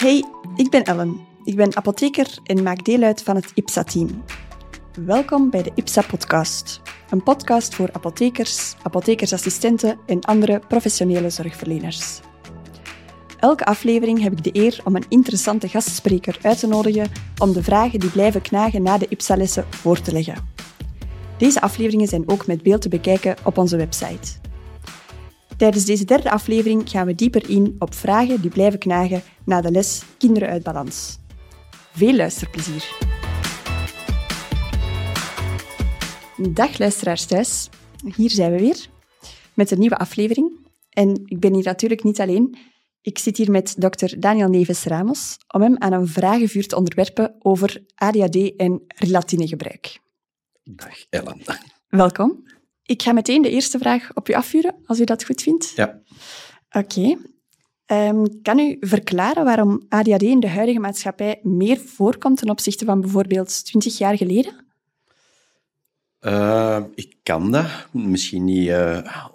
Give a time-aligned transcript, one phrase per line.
[0.00, 0.24] Hey,
[0.56, 1.20] ik ben Ellen.
[1.44, 4.24] Ik ben apotheker en maak deel uit van het IPSA-team.
[5.04, 6.80] Welkom bij de IPSA-podcast.
[7.10, 12.20] Een podcast voor apothekers, apothekersassistenten en andere professionele zorgverleners.
[13.38, 17.62] Elke aflevering heb ik de eer om een interessante gastspreker uit te nodigen om de
[17.62, 20.48] vragen die blijven knagen na de IPSA-lessen voor te leggen.
[21.38, 24.49] Deze afleveringen zijn ook met beeld te bekijken op onze website.
[25.60, 29.70] Tijdens deze derde aflevering gaan we dieper in op vragen die blijven knagen na de
[29.70, 31.18] les Kinderen uit Balans.
[31.92, 32.96] Veel luisterplezier!
[36.50, 37.68] Dag luisteraars thuis,
[38.16, 38.88] hier zijn we weer
[39.54, 40.66] met een nieuwe aflevering.
[40.90, 42.58] En ik ben hier natuurlijk niet alleen.
[43.02, 47.36] Ik zit hier met dokter Daniel Neves Ramos om hem aan een vragenvuur te onderwerpen
[47.38, 49.98] over ADHD en relatinegebruik.
[50.64, 51.42] Dag Ellen.
[51.88, 52.44] Welkom.
[52.90, 55.72] Ik ga meteen de eerste vraag op u afvuren, als u dat goed vindt.
[55.76, 56.00] Ja.
[56.70, 57.16] Oké.
[57.86, 63.00] Ehm, kan u verklaren waarom ADHD in de huidige maatschappij meer voorkomt ten opzichte van
[63.00, 64.66] bijvoorbeeld 20 jaar geleden?
[66.20, 69.28] Uh, ik kan dat misschien niet uh,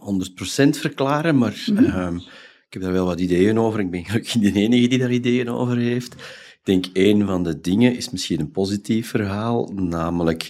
[0.66, 2.16] 100% verklaren, maar mm -hmm.
[2.16, 2.22] uh,
[2.68, 3.80] ik heb daar wel wat ideeën over.
[3.80, 6.14] Ik ben gelukkig niet de enige die daar ideeën over heeft.
[6.14, 10.44] Ik denk een van de dingen is misschien een positief verhaal, namelijk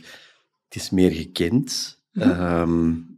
[0.68, 1.96] het is meer gekend.
[2.16, 3.14] Mm -hmm.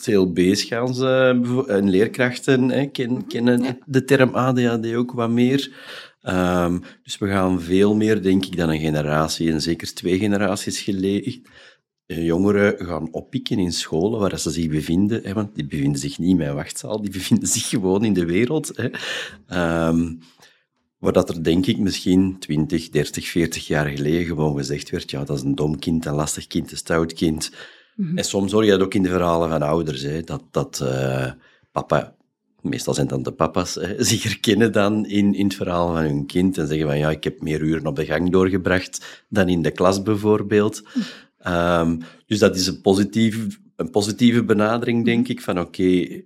[0.00, 3.78] CLB's gaan ze, en leerkrachten hè, ken, kennen ja.
[3.86, 5.72] de term ADHD ook wat meer.
[6.22, 10.80] Um, dus we gaan veel meer, denk ik, dan een generatie, en zeker twee generaties
[10.80, 11.42] geleden,
[12.06, 15.20] jongeren gaan oppikken in scholen waar ze zich bevinden.
[15.22, 18.24] Hè, want die bevinden zich niet in mijn wachtzaal, die bevinden zich gewoon in de
[18.24, 18.72] wereld.
[18.76, 18.90] Hè.
[19.88, 20.18] Um,
[20.98, 25.24] waar dat er, denk ik, misschien 20, 30, 40 jaar geleden gewoon gezegd werd, ja,
[25.24, 27.50] dat is een dom kind, een lastig kind, een stout kind.
[27.96, 28.18] Mm -hmm.
[28.18, 31.30] En soms hoor je dat ook in de verhalen van ouders, hè, dat, dat uh,
[31.72, 32.14] papa,
[32.60, 36.26] meestal zijn dan de papa's, hè, zich herkennen dan in, in het verhaal van hun
[36.26, 39.62] kind en zeggen van, ja, ik heb meer uren op de gang doorgebracht dan in
[39.62, 40.82] de klas bijvoorbeeld.
[40.82, 41.04] Mm -hmm.
[41.46, 46.24] Um, dus dat is een positieve, een positieve benadering, denk ik, van oké, okay,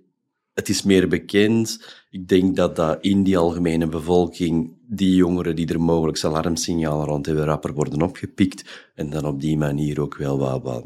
[0.53, 1.85] het is meer bekend.
[2.09, 7.25] Ik denk dat dat in die algemene bevolking, die jongeren die er mogelijk alarmsignalen rond
[7.25, 10.85] hebben, rapper worden opgepikt en dan op die manier ook wel wat, wat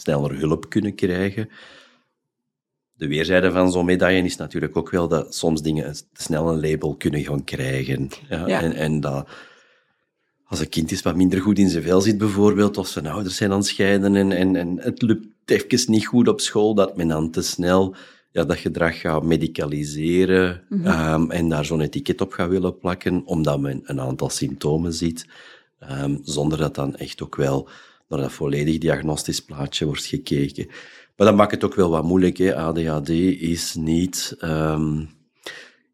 [0.00, 1.48] sneller hulp kunnen krijgen.
[2.92, 6.94] De weerzijde van zo'n medaille is natuurlijk ook wel dat soms dingen snel een label
[6.96, 8.08] kunnen gaan krijgen.
[8.28, 8.62] Ja, ja.
[8.62, 9.28] En, en dat
[10.44, 13.36] als een kind is wat minder goed in zijn vel zit bijvoorbeeld, of zijn ouders
[13.36, 16.96] zijn aan het scheiden en, en, en het lukt even niet goed op school, dat
[16.96, 17.96] men dan te snel
[18.30, 21.12] ja, dat gedrag gaat medicaliseren mm -hmm.
[21.12, 25.26] um, en daar zo'n etiket op gaat willen plakken, omdat men een aantal symptomen ziet,
[25.90, 27.68] um, zonder dat dan echt ook wel
[28.08, 30.66] naar dat volledig diagnostisch plaatje wordt gekeken.
[31.16, 32.36] Maar dat maakt het ook wel wat moeilijk.
[32.36, 32.56] Hè.
[32.56, 35.08] ADHD is niet um,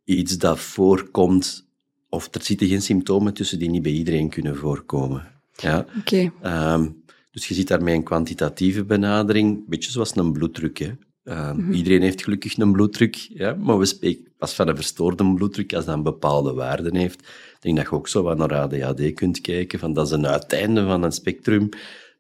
[0.05, 1.65] iets dat voorkomt
[2.09, 5.29] of er zitten geen symptomen tussen die niet bij iedereen kunnen voorkomen.
[5.53, 5.87] Ja?
[5.99, 6.33] Okay.
[6.75, 10.79] Um, dus je ziet daarmee een kwantitatieve benadering, een beetje zoals een bloeddruk.
[10.79, 10.91] Hè.
[11.25, 11.73] Mm -hmm.
[11.73, 13.55] Iedereen heeft gelukkig een bloeddruk, ja?
[13.55, 17.21] maar we spreken pas van een verstoorde bloeddruk als dat een bepaalde waarde heeft.
[17.21, 20.27] Ik denk dat je ook zo wat naar ADHD kunt kijken, van dat is een
[20.27, 21.69] uiteinde van een spectrum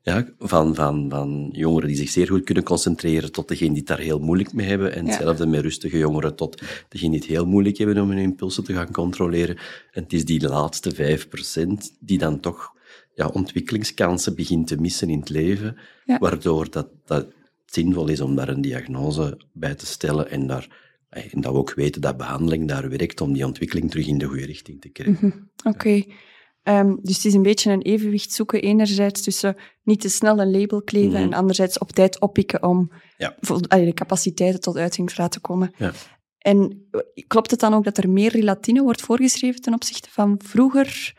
[0.04, 3.88] ja, van, van, van jongeren die zich zeer goed kunnen concentreren tot degenen die het
[3.88, 4.94] daar heel moeilijk mee hebben.
[4.94, 5.50] En hetzelfde ja.
[5.50, 8.92] met rustige jongeren tot degenen die het heel moeilijk hebben om hun impulsen te gaan
[8.92, 9.56] controleren.
[9.90, 12.72] En het is die laatste 5% die dan toch
[13.14, 16.18] ja, ontwikkelingskansen begint te missen in het leven, ja.
[16.18, 17.26] waardoor dat, dat
[17.66, 21.74] zinvol is om daar een diagnose bij te stellen en, daar, en dat we ook
[21.74, 25.18] weten dat behandeling daar werkt om die ontwikkeling terug in de goede richting te krijgen.
[25.20, 25.50] Mm -hmm.
[25.56, 25.68] Oké.
[25.68, 26.14] Okay.
[26.64, 30.50] Um, dus het is een beetje een evenwicht zoeken, enerzijds tussen niet te snel een
[30.50, 31.32] label kleven mm -hmm.
[31.32, 33.36] en anderzijds op tijd oppikken om ja.
[33.68, 35.74] de capaciteiten tot uiting te laten komen.
[35.76, 35.92] Ja.
[36.38, 36.88] En
[37.26, 41.14] klopt het dan ook dat er meer relatine wordt voorgeschreven ten opzichte van vroeger?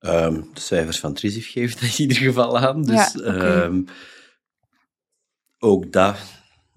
[0.00, 2.82] Um, de cijfers van Trisif geven dat in ieder geval aan.
[2.82, 3.64] Dus ja, okay.
[3.64, 3.84] um,
[5.58, 6.16] ook dat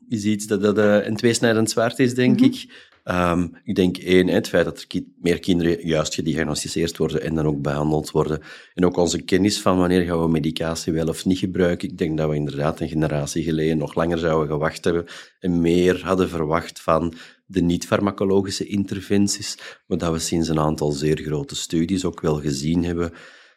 [0.08, 2.54] is iets dat, dat uh, een tweesnijdend zwaard is, denk mm -hmm.
[2.54, 2.92] ik.
[3.04, 7.46] Um, ik denk één, het feit dat er meer kinderen juist gediagnosticeerd worden en dan
[7.46, 8.42] ook behandeld worden.
[8.74, 11.90] En ook onze kennis van wanneer gaan we medicatie wel of niet gebruiken.
[11.90, 15.06] Ik denk dat we inderdaad een generatie geleden nog langer zouden gewacht hebben
[15.40, 17.14] en meer hadden verwacht van
[17.46, 19.58] de niet-farmacologische interventies.
[19.88, 23.14] Maar dat we sinds een aantal zeer grote studies ook wel gezien hebben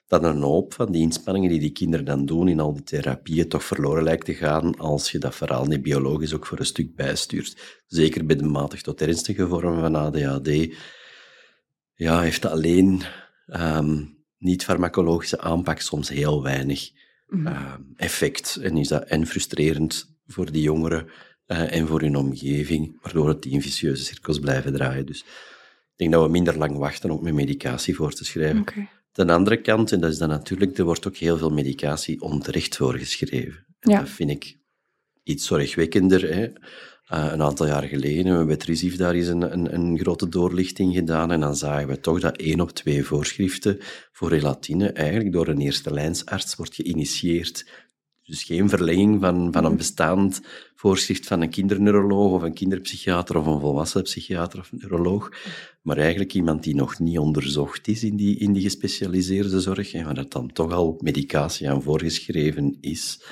[0.06, 3.49] dat een hoop van die inspanningen die die kinderen dan doen in al die therapieën
[3.49, 6.94] toch verloren lijkt te gaan als je dat verhaal niet biologisch ook voor een stuk
[6.94, 7.82] bijstuurt.
[7.87, 10.75] Zeker bij de matig tot ernstige vormen van ADHD
[11.94, 13.03] ja, heeft alleen
[13.47, 16.91] um, niet-farmacologische aanpak soms heel weinig
[17.26, 17.47] mm.
[17.47, 18.56] um, effect.
[18.56, 21.06] En is dat en frustrerend voor die jongeren
[21.47, 25.06] uh, en voor hun omgeving, waardoor het die in vicieuze cirkels blijven draaien.
[25.06, 28.64] Dus Ik denk dat we minder lang wachten om met medicatie voor te schrijven.
[29.16, 32.76] Ten andere kant, en dat is dan natuurlijk, er wordt ook heel veel medicatie onterecht
[32.76, 33.66] voorgeschreven.
[33.78, 33.98] En Ja.
[33.98, 34.58] Dat vind ik
[35.22, 36.34] iets zorgwekkender.
[36.34, 36.44] Hè.
[37.06, 40.28] Eh, een aantal jaar geleden hebben we bij Trisief daar eens een, een, een grote
[40.28, 43.78] doorlichting gedaan en dan zagen we toch dat één op twee voorschriften
[44.12, 47.70] voor relatine eigenlijk door een eerste lijnsarts wordt geïnitieerd.
[48.26, 50.40] Dus geen verlenging van, van een bestaand
[50.75, 55.31] voorschrift van een kinderneuroloog of een kinderpsychiater of een volwassen psychiater of neuroloog,
[55.82, 60.05] maar eigenlijk iemand die nog niet onderzocht is in die, in die gespecialiseerde zorg en
[60.05, 63.25] waar dat dan toch al medicatie aan voorgeschreven is.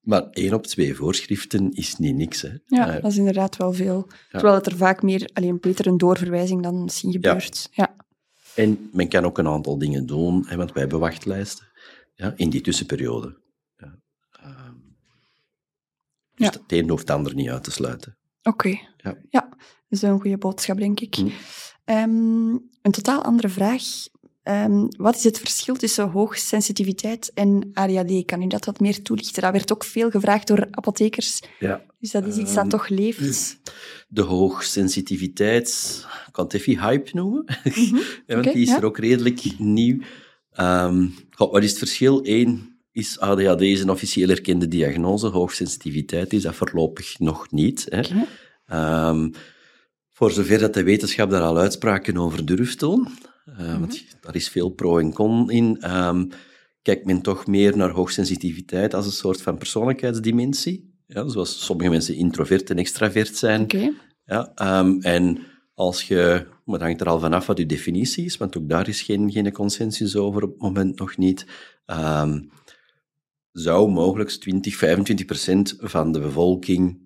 [0.00, 2.42] Maar één op twee voorschriften is niet niks.
[2.42, 2.50] Hè.
[2.66, 4.08] Ja, Eh, dat is inderdaad wel veel.
[4.30, 7.68] Terwijl het er vaak meer, alleen beter een doorverwijzing dan misschien gebeurt.
[7.72, 7.96] Ja.
[8.54, 11.66] En men kan ook een aantal dingen doen, hè, want wij hebben wachtlijsten
[12.14, 13.42] ja, in die tussenperiode.
[16.34, 16.46] Ja.
[16.46, 18.16] Ehm, dus het een hoeft het ander niet uit te sluiten.
[18.42, 18.68] Oké.
[18.96, 19.16] Ja.
[19.30, 19.58] ja, dat
[19.88, 21.14] is een goede boodschap, denk ik.
[21.14, 21.28] Hm.
[21.84, 22.50] Ehm,
[22.82, 23.82] een totaal andere vraag.
[24.42, 28.24] Ehm, wat is het verschil tussen hoogsensitiviteit en ADHD?
[28.24, 29.42] Kan u dat wat meer toelichten?
[29.42, 31.42] Dat werd ook veel gevraagd door apothekers.
[31.58, 31.84] Ja.
[32.00, 33.60] Dus dat is iets Ehm, dat toch leeft.
[34.08, 37.44] De hoogsensitiviteit, ik kan het even hype noemen,
[38.26, 38.76] Ja, want die is ja.
[38.76, 39.98] er ook redelijk nieuw.
[40.50, 42.20] Ehm, wat is het verschil?
[42.22, 47.86] Eén is ADHD is een officieel erkende diagnose, hoogsensitiviteit is dat voorlopig nog niet.
[47.88, 48.00] Hè.
[48.66, 49.30] Ehm,
[50.10, 53.08] voor zover dat de wetenschap daar al uitspraken over durft doen,
[53.44, 56.24] eh, want daar is veel pro en con in, ehm,
[56.82, 60.92] kijkt men toch meer naar hoogsensitiviteit als een soort van persoonlijkheidsdimensie.
[61.06, 63.62] Ja, zoals sommige mensen introvert en extravert zijn.
[63.62, 63.92] Oké.
[64.24, 65.38] Ja, ehm, en
[65.74, 68.88] als je, maar het hangt er al vanaf wat je definitie is, want ook daar
[68.88, 71.46] is geen, geen consensus over op het moment nog niet.
[73.54, 77.02] Zou mogelijk 20, 25 procent van de bevolking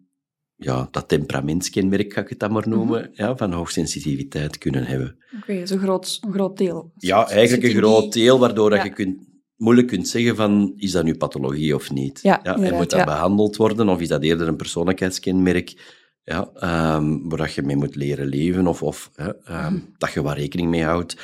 [0.57, 5.17] ja, dat temperamentskenmerk, ga ik het dan maar noemen, ja, van hoogsensitiviteit kunnen hebben.
[5.37, 6.93] Oké, dat is een groot, een groot deel.
[6.97, 8.85] Ja, eigenlijk een groot deel, waardoor dat Ja.
[8.85, 12.19] je kunt, moeilijk kunt zeggen van, is dat nu pathologie of niet?
[12.23, 13.05] Ja, en moet dat ja.
[13.05, 17.95] behandeld worden, of is dat eerder een persoonlijkheidskenmerk ja, ehm, waar dat je mee moet
[17.97, 19.79] leren leven, of, of ehm, Mhm.
[19.99, 21.17] dat je waar rekening mee houdt.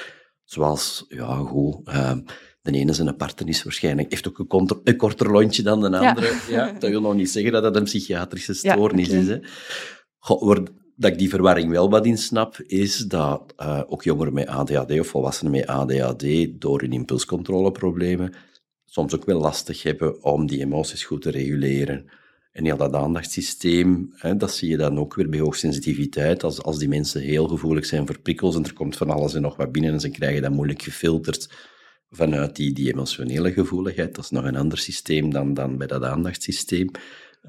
[0.45, 2.21] Zoals, ja, goed, ehm,
[2.73, 5.99] de ene zijn aparte is waarschijnlijk, heeft ook een, konter- een korter lontje dan de
[5.99, 6.33] andere.
[6.51, 6.73] Ja.
[6.73, 9.27] dat wil nog niet zeggen dat dat een psychiatrische Ja, stoornis is.
[9.27, 9.39] Hè.
[10.19, 10.57] Goh,
[10.97, 14.99] dat ik die verwarring wel wat in snap, is dat eh, ook jongeren met ADHD
[15.01, 16.25] of volwassenen met ADHD
[16.61, 18.35] door hun impulscontroleproblemen
[18.85, 22.11] soms ook wel lastig hebben om die emoties goed te reguleren.
[22.53, 26.45] En heel dat aandachtssysteem, hè, dat zie je dan ook weer bij hoogsensitiviteit.
[26.45, 29.43] Als, als die mensen heel gevoelig zijn voor prikkels en er komt van alles en
[29.43, 31.49] nog wat binnen en ze krijgen dat moeilijk gefilterd
[32.17, 34.15] vanuit die, die emotionele gevoeligheid.
[34.15, 36.91] Dat is nog een ander systeem dan, dan bij dat aandachtssysteem.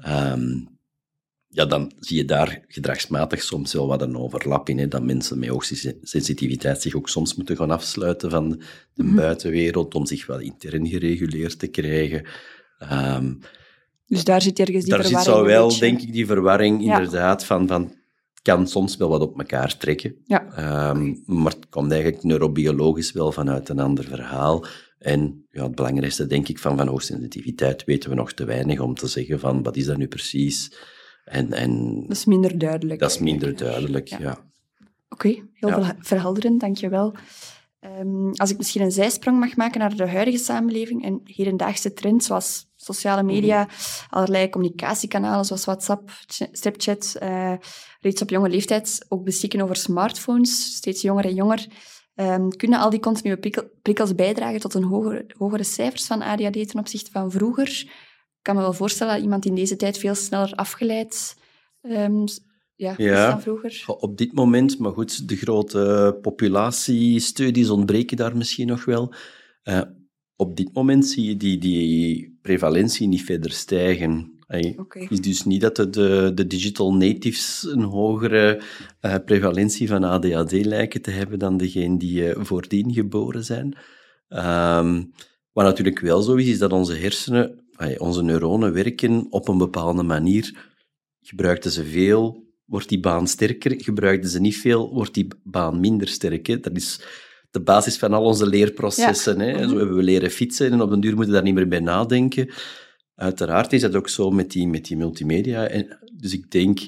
[0.00, 0.58] Ehm,
[1.48, 4.78] ja, dan zie je daar gedragsmatig soms wel wat een overlap in.
[4.78, 8.62] Hè, dat mensen met hoogsensitiviteit zich ook soms moeten gaan afsluiten van
[8.94, 9.14] de Mhm.
[9.14, 12.24] buitenwereld om zich wel intern gereguleerd te krijgen.
[12.78, 13.34] Ehm,
[14.06, 15.80] Dus daar zit ergens die daar zit verwarring zo een wel, beetje.
[15.80, 16.94] denk ik, die verwarring Ja.
[16.98, 17.94] inderdaad van, van
[18.46, 20.14] kan soms wel wat op elkaar trekken.
[20.24, 20.46] Ja.
[20.52, 24.64] Ehm, maar het komt eigenlijk neurobiologisch wel vanuit een ander verhaal.
[24.98, 28.94] En ja, het belangrijkste, denk ik, van, van hoogsensitiviteit weten we nog te weinig om
[28.94, 30.76] te zeggen van wat is dat nu precies.
[31.24, 33.00] En, en Dat is minder duidelijk.
[33.00, 33.72] dat is minder eigenlijk.
[33.72, 34.18] duidelijk, Ja.
[34.18, 34.44] ja.
[35.08, 35.74] Oké, heel Ja.
[35.74, 37.14] verha- verhelderend, dankjewel.
[37.80, 42.26] Ehm als ik misschien een zijsprong mag maken naar de huidige samenleving en hedendaagse trends
[42.26, 43.70] zoals sociale media, Mhm.
[44.10, 47.52] allerlei communicatiekanalen zoals WhatsApp, Ch- Snapchat, eh,
[48.06, 51.66] reeds op jonge leeftijd ook beschikken over smartphones, steeds jonger en jonger.
[52.14, 56.68] Ehm, kunnen al die continue prikkel- prikkels bijdragen tot een hogere, hogere cijfers van ADHD
[56.68, 57.68] ten opzichte van vroeger?
[58.38, 61.36] Ik kan me wel voorstellen dat iemand in deze tijd veel sneller afgeleid
[61.80, 62.40] ehm, s-
[62.74, 63.24] ja, Ja.
[63.24, 63.84] is dan vroeger.
[63.86, 69.14] Op dit moment, maar goed, de grote populatiestudies ontbreken daar misschien nog wel.
[69.62, 69.80] Eh,
[70.36, 74.35] op dit moment zie je die, die prevalentie niet verder stijgen.
[74.46, 78.62] Het is dus niet dat de, de, de digital natives een hogere
[79.00, 83.76] eh, prevalentie van ADHD lijken te hebben dan degenen die eh, voordien geboren zijn.
[84.28, 85.02] Ehm,
[85.52, 89.58] wat natuurlijk wel zo is, is dat onze hersenen, ay, onze neuronen werken op een
[89.58, 90.56] bepaalde manier.
[91.20, 93.74] Gebruikten ze veel, wordt die baan sterker.
[93.82, 96.46] Gebruikten ze niet veel, wordt die baan minder sterk.
[96.46, 96.60] Hè.
[96.60, 97.00] Dat is
[97.50, 99.40] de basis van al onze leerprocessen.
[99.40, 99.52] Hè.
[99.52, 99.68] Mhm.
[99.68, 101.80] Zo hebben we leren fietsen en op den duur moeten we daar niet meer bij
[101.80, 102.50] nadenken.
[103.16, 105.66] Uiteraard is dat ook zo met die, met die multimedia.
[105.66, 106.80] En, dus ik denk,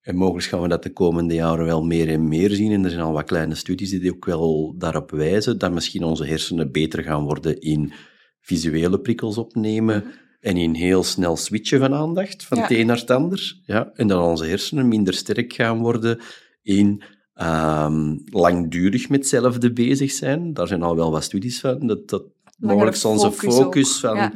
[0.00, 2.72] en mogelijk gaan we dat de komende jaren wel meer en meer zien.
[2.72, 6.24] En er zijn al wat kleine studies die ook wel daarop wijzen dat misschien onze
[6.24, 7.92] hersenen beter gaan worden in
[8.40, 10.04] visuele prikkels opnemen
[10.40, 12.62] en in heel snel switchen van aandacht, van Ja.
[12.62, 13.60] het een naar het ander.
[13.64, 16.20] Ja, en dat onze hersenen minder sterk gaan worden
[16.62, 17.02] in
[17.36, 22.22] Ehm, langdurig met hetzelfde bezig zijn, daar zijn al wel wat studies van, dat, dat
[22.58, 24.32] mogelijk onze focus van ja.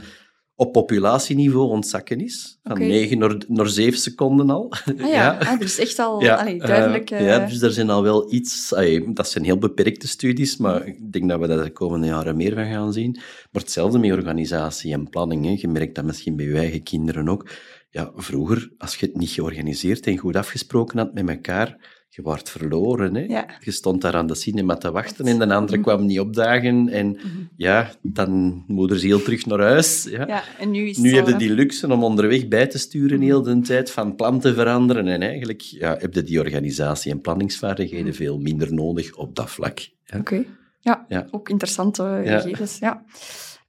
[0.60, 2.58] Op populatieniveau ontzakken is.
[2.62, 2.84] Van Oké.
[2.84, 4.72] 9 naar, naar 7 seconden al.
[4.98, 7.10] Ah ja, Ah, dus echt al Ja, allee, duidelijk...
[7.10, 8.72] eh, eh, ja, dus er zijn al wel iets...
[8.74, 12.36] allee, dat zijn heel beperkte studies, maar ik denk dat we daar de komende jaren
[12.36, 13.12] meer van gaan zien.
[13.50, 15.44] Maar hetzelfde met organisatie en planning.
[15.44, 15.54] Hè.
[15.56, 17.48] Je merkt dat misschien bij je eigen kinderen ook.
[17.90, 22.50] Ja, vroeger, als je het niet georganiseerd en goed afgesproken had met elkaar, je wordt
[22.50, 23.14] verloren.
[23.14, 23.20] Hè.
[23.20, 23.46] Ja.
[23.60, 26.88] Je stond daar aan de cinema te wachten en de andere kwam niet opdagen.
[26.88, 27.18] En
[27.56, 30.04] ja, dan moederziel terug naar huis.
[30.10, 30.26] Ja.
[30.26, 33.42] ja, en nu is Nu heb je die luxe om onderweg bij te sturen heel
[33.42, 35.06] de tijd, van plan te veranderen.
[35.08, 39.78] En eigenlijk ja, heb je die organisatie- en planningsvaardigheden veel minder nodig op dat vlak.
[40.04, 40.18] Ja.
[40.18, 40.44] Oké.
[40.80, 41.26] Ja, Ja.
[41.30, 42.40] ook interessante Ja.
[42.40, 42.78] gegevens.
[42.78, 43.04] Ja.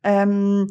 [0.01, 0.65] Ehm,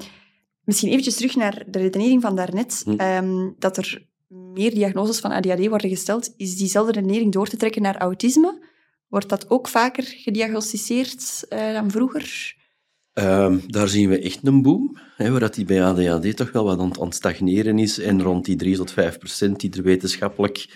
[0.64, 2.84] misschien eventjes terug naar de redenering van daarnet.
[2.96, 4.08] Ehm, dat er
[4.52, 6.34] meer diagnoses van ADHD worden gesteld.
[6.36, 8.68] Is diezelfde redenering door te trekken naar autisme?
[9.08, 12.54] Wordt dat ook vaker gediagnosticeerd eh, dan vroeger?
[13.12, 16.64] Ehm, daar zien we echt een boom, hè, waar dat die bij ADHD toch wel
[16.64, 17.98] wat aan het ontstagneren is.
[17.98, 20.66] En rond die 3 tot 5 procent die er wetenschappelijk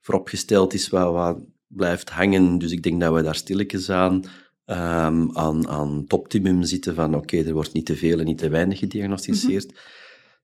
[0.00, 2.58] voor opgesteld is, wat, wat blijft hangen.
[2.58, 4.24] Dus ik denk dat we daar stilletjes aan,
[4.64, 8.38] ehm, aan, aan het optimum zitten van oké, er wordt niet te veel en niet
[8.38, 9.72] te weinig gediagnosticeerd.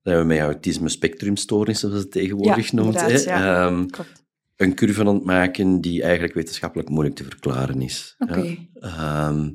[0.01, 3.65] Dat we met autisme spectrumstoornissen, zoals het tegenwoordig Ja, noemt, hè, ja.
[3.65, 3.85] ehm,
[4.55, 8.15] een curve aan het maken die eigenlijk wetenschappelijk moeilijk te verklaren is.
[8.17, 8.55] Ja.
[8.73, 9.49] Ehm,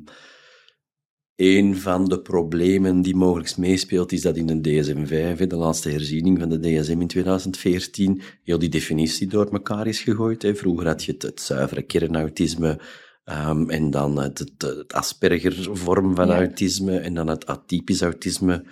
[1.35, 5.89] een van de problemen die mogelijk meespeelt, is dat in de DSM-5, hè, de laatste
[5.89, 10.41] herziening van de DSM in 2014, heel die definitie door elkaar is gegooid.
[10.41, 10.55] Hè.
[10.55, 12.79] Vroeger had je het, het zuivere kernautisme
[13.23, 16.35] ehm, en dan het, het, het Asperger-vorm van Ja.
[16.35, 18.65] autisme en dan het atypisch autisme,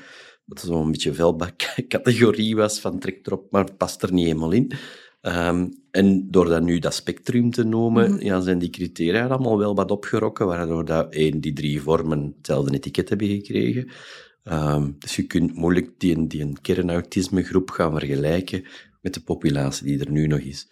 [0.45, 4.71] wat zo'n beetje velbak-categorie was van trek erop, maar het past er niet helemaal in.
[5.21, 8.23] Ehm, en door dat nu dat spectrum te noemen, Mhm.
[8.25, 12.73] ja, zijn die criteria allemaal wel wat opgerokken, waardoor dat één, die drie vormen hetzelfde
[12.75, 13.87] etiket hebben gekregen.
[14.43, 18.65] Ehm, dus je kunt moeilijk die, die een kernautismegroep gaan vergelijken
[19.01, 20.67] met de populatie die er nu nog is.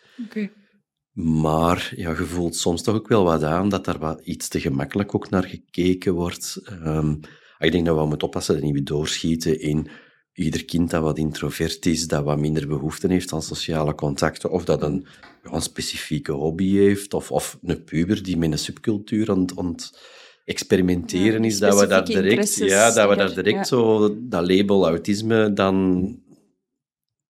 [1.13, 4.59] Maar ja, je voelt soms toch ook wel wat aan dat daar wat iets te
[4.59, 6.61] gemakkelijk ook naar gekeken wordt.
[6.65, 7.15] Ehm,
[7.59, 9.87] ik denk dat we moeten oppassen dat we niet doorschieten in
[10.33, 14.65] ieder kind dat wat introvert is, dat wat minder behoefte heeft aan sociale contacten, of
[14.65, 15.05] dat een,
[15.43, 19.67] een specifieke hobby heeft, of, of een puber die met een subcultuur aan, het- aan
[19.67, 19.99] het
[20.45, 23.63] experimenteren Ja, is, dat we daar direct, ja, dat we daar direct ja.
[23.63, 25.75] zo dat label autisme dan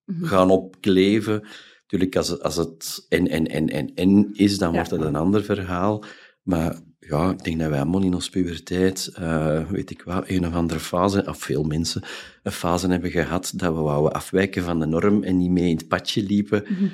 [0.05, 0.25] Mhm.
[0.25, 1.43] gaan opkleven.
[1.81, 4.75] Natuurlijk, als het, als het en, en, en, en, en is, dan Ja.
[4.75, 6.03] wordt het een ander verhaal.
[6.43, 10.47] Maar ja, ik denk dat wij allemaal in onze puberteit, eh, weet ik wat, een
[10.47, 12.03] of andere fase, of veel mensen,
[12.43, 15.77] een fase hebben gehad dat we wouden afwijken van de norm en niet mee in
[15.77, 16.63] het padje liepen.
[16.67, 16.87] Mhm.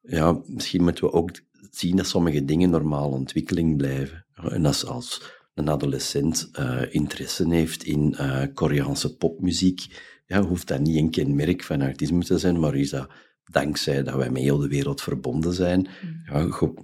[0.00, 1.30] Ja, misschien moeten we ook
[1.70, 4.26] zien dat sommige dingen normale ontwikkeling blijven.
[4.34, 5.22] En als, als
[5.54, 9.86] een adolescent eh, interesse heeft in eh, Koreaanse popmuziek,
[10.26, 13.08] ja, hoeft dat niet een kenmerk van autisme te zijn, maar is dat
[13.44, 15.80] dankzij dat wij met heel de wereld verbonden zijn.
[15.80, 16.36] Mhm.
[16.36, 16.74] Ja, go-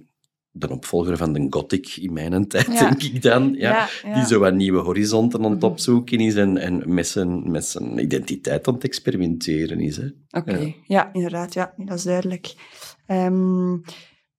[0.57, 2.79] de opvolger van de gothic in mijn tijd, Ja.
[2.79, 3.53] denk ik dan.
[3.53, 3.87] Ja.
[4.13, 5.71] Die zo wat nieuwe horizonten aan het Mhm.
[5.71, 9.97] opzoeken is en, en met, zijn, met zijn identiteit aan het experimenteren is.
[9.97, 10.07] Hè.
[10.29, 10.73] Oké, Ja.
[10.83, 11.13] ja.
[11.13, 12.53] inderdaad, ja, dat is duidelijk.
[13.05, 13.77] Ehm,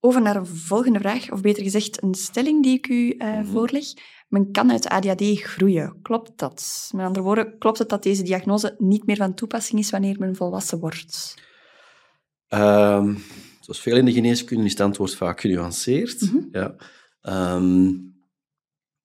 [0.01, 3.45] over naar een volgende vraag, of beter gezegd een stelling die ik u eh, Mhm.
[3.47, 3.85] voorleg.
[4.29, 5.99] Men kan uit ADHD groeien.
[6.03, 6.89] Klopt dat?
[6.95, 10.37] Met andere woorden, klopt het dat deze diagnose niet meer van toepassing is wanneer men
[10.37, 11.35] volwassen wordt?
[12.49, 13.15] Ehm,
[13.67, 16.21] zoals veel in de geneeskunde is het antwoord vaak genuanceerd.
[16.21, 16.37] Mhm.
[16.53, 16.75] ja.
[17.21, 17.91] Ehm,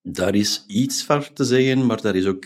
[0.01, 2.43] daar is iets van te zeggen, maar daar is ook...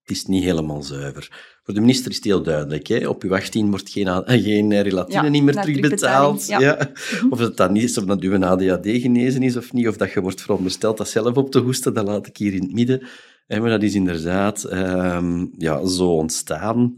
[0.00, 1.58] Het is niet helemaal zuiver.
[1.62, 2.86] Voor de minister is het heel duidelijk.
[2.86, 3.08] Hè?
[3.08, 6.46] Op uw 18 wordt geen, a- geen eh, relatine Ja, niet meer terugbetaald.
[6.46, 6.60] Ja.
[6.60, 6.90] ja.
[7.30, 10.12] Of het dan niet is, of dat uw ADHD genezen is of niet, of dat
[10.12, 13.06] je wordt verondersteld dat zelf op te hoesten, dat laat ik hier in het midden.
[13.46, 16.94] Hè, maar dat is inderdaad ehm, ja, zo ontstaan.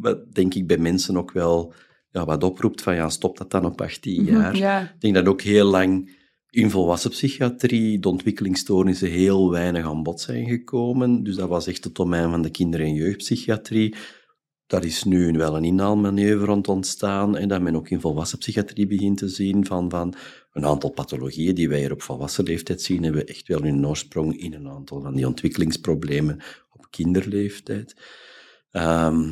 [0.00, 1.74] Wat denk ik bij mensen ook wel
[2.14, 4.56] ja, wat oproept van ja, stop dat dan op 18 Mhm, jaar.
[4.56, 6.16] Ja, Ik denk dat ook heel lang
[6.50, 11.22] in volwassen psychiatrie de ontwikkelingsstoornissen heel weinig aan bod zijn gekomen.
[11.22, 13.94] Dus dat was echt het domein van de kinder- en jeugdpsychiatrie.
[14.66, 18.86] Daar is nu wel een inhaalmanoeuvre rond ontstaan en dat men ook in volwassen psychiatrie
[18.86, 20.14] begint te zien van, van
[20.52, 24.38] een aantal pathologieën die wij hier op volwassen leeftijd zien, hebben echt wel hun oorsprong
[24.38, 26.40] in een aantal van die ontwikkelingsproblemen
[26.70, 27.94] op kinderleeftijd.
[28.70, 29.30] Ehm,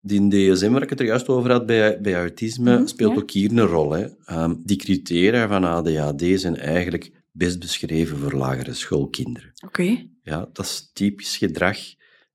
[0.00, 3.20] die DSM, waar ik het er juist over had bij, bij autisme, Mhm, speelt ja.
[3.20, 3.92] ook hier een rol.
[3.92, 4.06] Hè.
[4.24, 9.52] Ehm, die criteria van ADHD zijn eigenlijk best beschreven voor lagere schoolkinderen.
[9.66, 10.08] oké.
[10.22, 11.78] Ja, dat is typisch gedrag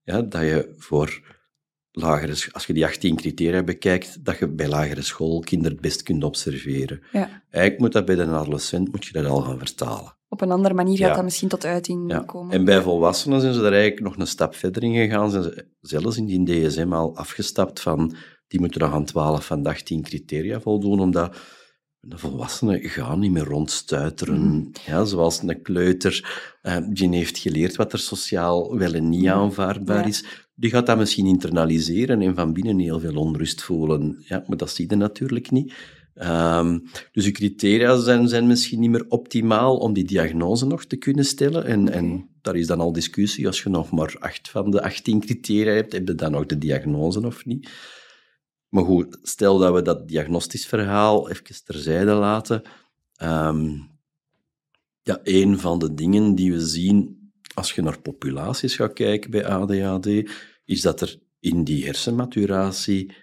[0.04, 1.22] ja, dat je voor
[1.92, 6.04] lagere, als je die 18 criteria bekijkt, dat je bij lagere school kinderen het best
[6.04, 7.02] kunt observeren.
[7.12, 7.44] Ja.
[7.50, 10.18] Eigenlijk moet dat bij een adolescent moet je dat al gaan vertalen.
[10.36, 11.14] Op een andere manier gaat Ja.
[11.16, 12.20] dat misschien tot uiting Ja.
[12.20, 12.54] komen.
[12.54, 15.32] En bij volwassenen zijn ze daar eigenlijk nog een stap verder in gegaan.
[15.32, 18.16] Zijn ze zelfs in die DSM al afgestapt van
[18.48, 21.36] die moeten nog aan 12 van de 18 criteria voldoen, omdat
[22.00, 24.42] de volwassenen gaan niet meer rondstuiteren.
[24.48, 24.64] Mhm.
[24.86, 29.34] Ja, zoals een kleuter eh, die heeft geleerd wat er sociaal wel en niet Mhm.
[29.34, 30.06] aanvaardbaar Ja.
[30.06, 30.26] is.
[30.56, 34.24] Die gaat dat misschien internaliseren en van binnen heel veel onrust voelen.
[34.28, 35.74] Ja, maar dat zie je natuurlijk niet.
[36.16, 36.80] Ehm,
[37.12, 41.26] dus de criteria zijn, zijn misschien niet meer optimaal om die diagnose nog te kunnen
[41.26, 41.66] stellen.
[41.66, 43.48] En, en daar is dan al discussie.
[43.48, 46.58] Als je nog maar acht van de 18 criteria hebt, heb je dan nog de
[46.58, 47.70] diagnose of niet?
[48.70, 52.62] Maar goed, stel dat we dat diagnostisch verhaal even terzijde laten.
[53.16, 53.70] Ehm,
[55.02, 59.46] ja, een van de dingen die we zien als je naar populaties gaat kijken bij
[59.46, 60.08] ADHD,
[60.66, 63.14] is dat er in die hersenmaturatie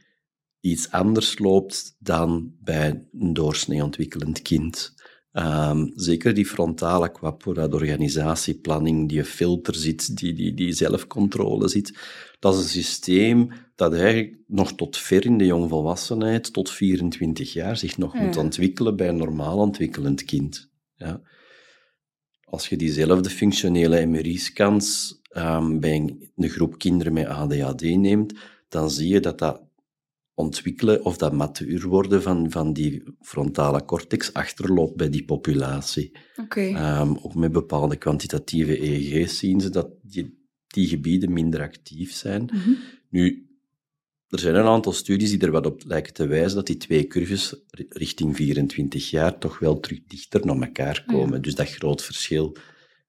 [0.63, 4.95] iets anders loopt dan bij een doorsnee ontwikkelend kind.
[5.33, 11.99] Ehm, zeker die frontale kwapora, de organisatieplanning, die filter zit, die, die, die zelfcontrole zit.
[12.39, 17.77] Dat is een systeem dat eigenlijk nog tot ver in de jongvolwassenheid, tot 24 jaar,
[17.77, 20.71] zich nog moet ontwikkelen bij een normaal ontwikkelend kind.
[20.95, 21.21] Ja.
[22.45, 28.33] Als je diezelfde functionele MRI-scans ehm, bij een, een groep kinderen met ADHD neemt,
[28.69, 29.62] dan zie je dat dat
[30.43, 36.13] ontwikkelen of dat matuur worden van, van die frontale cortex achterloopt bij die populatie.
[36.37, 36.61] Oké.
[36.61, 42.43] Ehm, ook met bepaalde kwantitatieve EEG's zien ze dat die, die gebieden minder actief zijn.
[42.53, 42.71] Mhm.
[43.09, 43.47] Nu,
[44.29, 47.07] er zijn een aantal studies die er wat op lijken te wijzen dat die twee
[47.07, 51.21] curves ri- richting 24 jaar toch wel terug dichter naar elkaar Ah, ja.
[51.21, 51.43] komen.
[51.43, 52.57] Dus dat groot verschil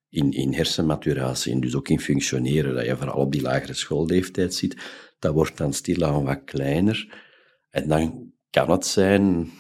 [0.10, 4.54] in, in hersenmaturatie en dus ook in functioneren, dat je vooral op die lagere schoolleeftijd
[4.54, 4.76] ziet,
[5.24, 7.22] dat wordt dan stilaan wat kleiner.
[7.70, 9.52] En dan kan het zijn,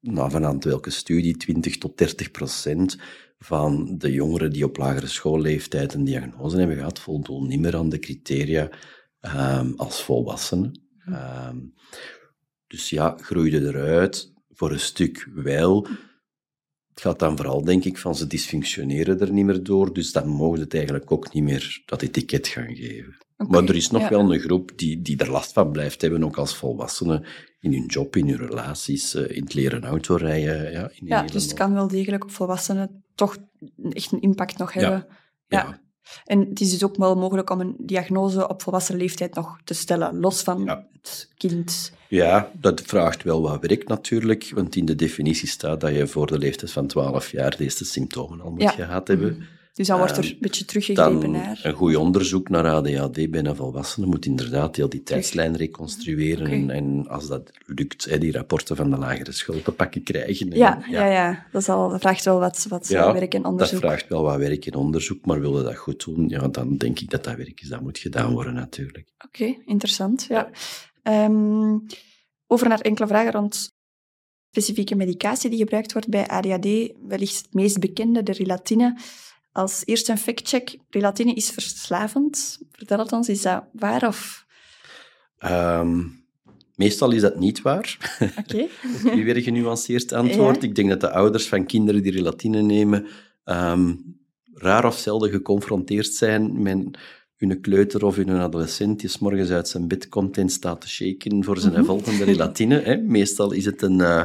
[0.00, 2.98] nou, vanuit welke studie, 20 tot 30 procent
[3.38, 7.88] van de jongeren die op lagere schoolleeftijd een diagnose hebben gehad, voldoen niet meer aan
[7.88, 8.70] de criteria
[9.20, 10.80] ehm, als volwassenen.
[11.06, 11.58] Ehm,
[12.66, 15.86] dus ja, groeide eruit, voor een stuk wel.
[16.88, 20.28] Het gaat dan vooral, denk ik, van ze dysfunctioneren er niet meer door, dus dan
[20.28, 23.23] mogen het eigenlijk ook niet meer dat etiket gaan geven.
[23.36, 24.08] Maar er is nog ja.
[24.08, 27.24] wel een groep die, die er last van blijft hebben, ook als volwassenen,
[27.60, 30.72] in hun job, in hun relaties, eh, in het leren autorijden.
[30.72, 33.36] Ja, in Ja, dus het kan wel degelijk op volwassenen toch
[33.90, 35.06] echt een impact nog hebben.
[35.48, 35.62] Ja.
[35.62, 35.82] Ja.
[36.24, 39.74] En het is dus ook wel mogelijk om een diagnose op volwassen leeftijd nog te
[39.74, 41.92] stellen, los van het kind.
[42.08, 46.26] Ja, dat vraagt wel wat werk natuurlijk, want in de definitie staat dat je voor
[46.26, 49.46] de leeftijd van 12 jaar deze symptomen al moet gehad hebben.
[49.74, 51.60] Dus dan wordt er Ehm, een beetje teruggegrepen Dan naar.
[51.62, 56.46] een goed onderzoek naar ADHD bij een volwassene moet inderdaad heel die tijdslijn reconstrueren.
[56.46, 60.50] En, en als dat lukt, hè, die rapporten van de lagere school te pakken krijgen.
[60.52, 61.06] En, Ja, ja.
[61.06, 63.78] Ja, Dat, is al, dat vraagt wel wat, wat Ja, werk en Dat onderzoek.
[63.78, 67.10] vraagt wel wat werk en onderzoek, maar willen dat goed doen, ja, dan denk ik
[67.10, 67.68] dat dat werk is.
[67.68, 69.08] Dat moet gedaan worden natuurlijk.
[69.26, 70.26] Oké, interessant.
[70.28, 70.50] Ja.
[71.02, 71.78] Ehm,
[72.46, 73.72] over naar enkele vragen rond
[74.50, 76.92] specifieke medicatie die gebruikt wordt bij ADHD.
[77.08, 78.96] Wellicht het meest bekende, de relatine.
[79.54, 80.76] Als eerste een factcheck.
[80.90, 82.58] Relatine is verslavend.
[82.72, 84.46] Vertel het ons, is dat waar of...
[85.38, 86.00] Ehm,
[86.74, 88.18] meestal is dat niet waar.
[88.38, 88.66] Oké.
[89.14, 90.62] Nu weer een genuanceerd antwoord.
[90.62, 90.68] Ja.
[90.68, 93.06] Ik denk dat de ouders van kinderen die relatine nemen
[93.44, 93.94] ehm,
[94.54, 96.78] raar of zelden geconfronteerd zijn met
[97.36, 100.88] hun kleuter of hun adolescent die 's morgens uit zijn bed komt en staat te
[100.88, 101.84] shaken voor zijn Mhm.
[101.84, 102.80] volgende relatine.
[102.80, 102.96] Hè.
[102.96, 104.22] Meestal is het een, eh,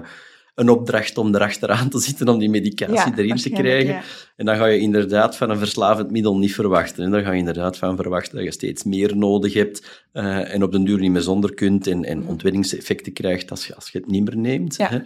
[0.60, 3.94] een opdracht om erachteraan te zitten om die medicatie Ja, erin te krijgen.
[3.94, 4.02] ja.
[4.36, 7.04] En dan ga je inderdaad van een verslavend middel niet verwachten.
[7.04, 10.64] En dan ga je inderdaad van verwachten dat je steeds meer nodig hebt eh, en
[10.64, 12.28] op den duur niet meer zonder kunt en, en Mhm.
[12.28, 14.76] ontwenningseffecten krijgt als je, als je het niet meer neemt.
[14.76, 14.90] Ja.
[14.90, 15.00] Hè.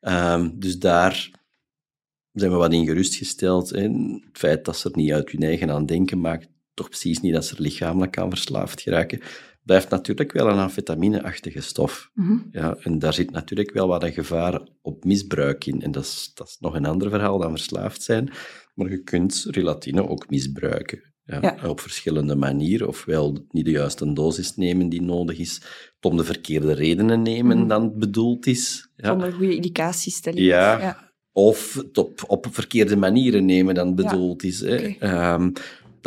[0.00, 1.30] Ehm, dus daar
[2.32, 3.70] zijn we wat in gerustgesteld.
[3.70, 3.82] Hè.
[3.82, 7.32] Het feit dat ze er niet uit hun eigen aan denken maakt toch precies niet
[7.32, 9.20] dat ze er lichamelijk aan verslaafd geraken.
[9.66, 12.10] Blijft natuurlijk wel een amfetamine-achtige stof.
[12.14, 12.36] Mhm.
[12.50, 15.82] Ja, en daar zit natuurlijk wel wat een gevaar op misbruik in.
[15.82, 18.30] En dat is, dat is nog een ander verhaal dan verslaafd zijn.
[18.74, 21.14] Maar je kunt relatine ook misbruiken.
[21.24, 21.68] Ja, Ja.
[21.68, 22.88] Op verschillende manieren.
[22.88, 25.62] Ofwel niet de juiste dosis nemen die nodig is,
[26.00, 27.68] om de verkeerde redenen nemen Mhm.
[27.68, 28.88] dan bedoeld is.
[28.96, 29.08] Ja.
[29.08, 30.78] Zonder goede indicaties te leveren.
[30.80, 31.04] Ja.
[31.32, 34.60] Of het op, op verkeerde manieren nemen dan bedoeld is.
[34.60, 34.96] Hè.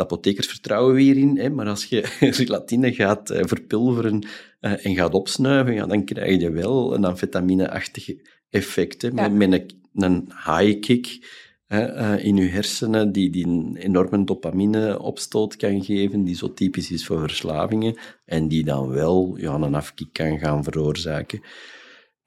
[0.00, 4.26] De apothekers vertrouwen we hierin, hè, maar als je relatine gaat eh, verpulveren
[4.60, 8.08] eh, en gaat opsnuiven, ja, dan krijg je wel een amfetamine-achtig
[8.50, 9.02] effect.
[9.02, 9.28] Hè, Ja.
[9.28, 11.18] met, met een, een high kick
[11.66, 16.90] hè, eh, in je hersenen die, die een enorme dopamineopstoot kan geven, die zo typisch
[16.90, 21.40] is voor verslavingen, en die dan wel ja, een afkick kan gaan veroorzaken.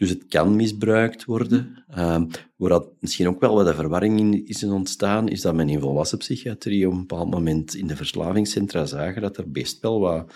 [0.04, 1.84] Dus het kan misbruikt worden.
[1.98, 5.70] Um, waar dat misschien ook wel wat de verwarring in is ontstaan, is dat men
[5.70, 10.00] in volwassen psychiatrie op een bepaald moment in de verslavingscentra zagen dat er best wel
[10.00, 10.34] wat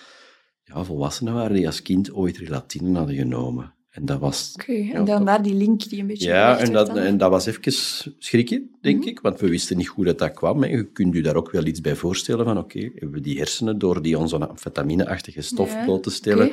[0.63, 3.73] ja, volwassenen waren die als kind ooit relatine hadden genomen.
[3.89, 4.53] En dat was...
[4.59, 6.27] Oké, en dan daar die link die een beetje...
[6.27, 7.73] Ja, en dat, en dat was even
[8.19, 9.07] schrikken, denk mhm.
[9.07, 10.63] ik, want we wisten niet hoe dat, dat kwam.
[10.63, 13.77] Je kunt je daar ook wel iets bij voorstellen van, oké, hebben we die hersenen,
[13.77, 16.51] door die onze amfetamine-achtige stof bloot te stellen,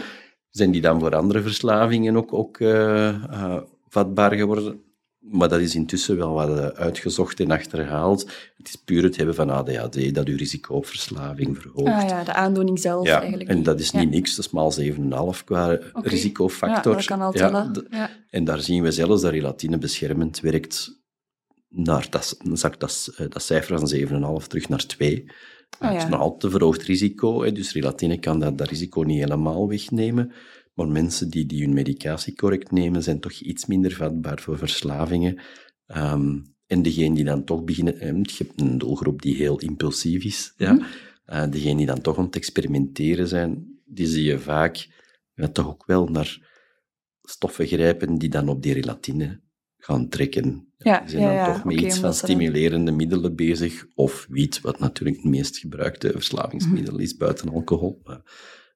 [0.56, 3.56] zijn die dan voor andere verslavingen ook, ook uh,
[3.88, 4.82] vatbaar geworden?
[5.18, 8.22] Maar dat is intussen wel wat eh, uitgezocht en achterhaald.
[8.56, 11.92] Het is puur het hebben van ADHD dat uw risico op verslaving verhoogt.
[11.92, 13.50] Ah ja, de aandoening zelf ja, eigenlijk.
[13.50, 14.72] En dat is niet niks, dat is maal
[15.34, 16.92] 7,5 qua risicofactor.
[16.92, 17.86] Ja, dat kan al tellen.
[17.90, 18.10] Ja.
[18.30, 21.02] En daar zien we zelfs dat relatine beschermend werkt
[21.68, 25.26] naar, dat, dan zakt dat, dat cijfer van 7,5 terug naar 2.
[25.80, 29.18] Oh, Het is nog altijd een verhoogd risico, dus relatine kan dat, dat risico niet
[29.18, 30.32] helemaal wegnemen.
[30.74, 35.40] Maar mensen die, die hun medicatie correct nemen, zijn toch iets minder vatbaar voor verslavingen.
[35.86, 38.00] Um, en degene die dan toch beginnen...
[38.00, 40.52] Eh, je hebt een doelgroep die heel impulsief is.
[40.56, 40.72] Ja?
[40.72, 40.82] Mm
[41.50, 44.88] degene die dan toch aan het experimenteren zijn, die zie je vaak
[45.34, 46.52] ja, toch ook wel naar
[47.22, 49.40] stoffen grijpen die dan op die relatine
[49.76, 50.63] gaan trekken.
[50.78, 53.86] Ja, zijn dan toch met iets van stimulerende middelen bezig.
[53.94, 58.02] Of wiet, wat natuurlijk het meest gebruikte verslavingsmiddel is buiten alcohol.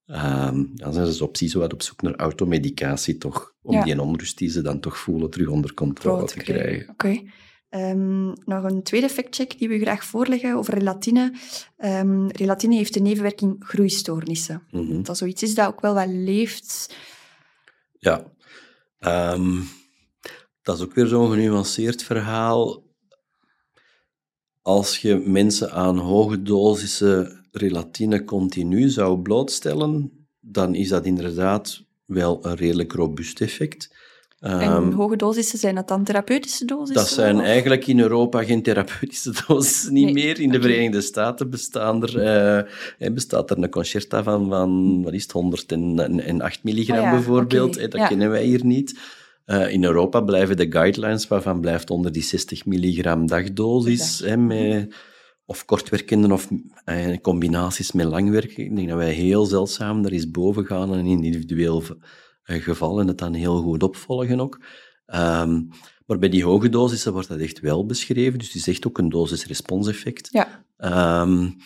[0.07, 3.55] Um, dan zijn ze op zo wat op zoek naar automedicatie, toch?
[3.63, 6.89] Om die onrust die ze dan toch voelen terug onder controle te krijgen.
[6.89, 7.23] Oké.
[7.69, 11.33] Ehm, nog een tweede factcheck die we graag voorleggen over relatine.
[11.79, 14.63] Um, relatine heeft de nevenwerking groeistoornissen.
[14.71, 16.95] Mm Dat zoiets is dat ook wel wat leeft.
[17.99, 18.23] Ja.
[20.69, 22.83] Dat is ook weer zo'n genuanceerd verhaal.
[24.63, 32.39] Als je mensen aan hoge dosissen relatine continu zou blootstellen, dan is dat inderdaad wel
[32.47, 33.97] een redelijk robuust effect.
[34.39, 36.95] En ehm, hoge dosissen, zijn dat dan therapeutische dosissen?
[36.97, 40.41] Dat zijn eigenlijk in Europa geen therapeutische dosissen niet meer.
[40.41, 42.67] In de Verenigde Staten bestaan er,
[42.99, 47.91] uh, bestaat er een concerta van, van wat is het, 108 milligram oh bijvoorbeeld.
[47.91, 49.17] dat kennen wij hier niet.
[49.51, 54.95] Uh, in Europa blijven de guidelines, waarvan blijft onder die 60 milligram dagdosis, hè, met
[55.49, 56.49] of kortwerkenden of
[56.85, 58.65] eh, combinaties met langwerken.
[58.65, 61.83] Ik denk dat wij heel zeldzaam er eens boven gaan en in individueel
[62.43, 64.61] eh, geval en het dan heel goed opvolgen ook.
[65.07, 65.69] Um,
[66.07, 68.99] maar bij die hoge dosissen wordt dat echt wel beschreven, dus het is echt ook
[68.99, 70.29] een dosis-respons-effect.
[70.31, 70.65] Ja.
[71.23, 71.57] Um,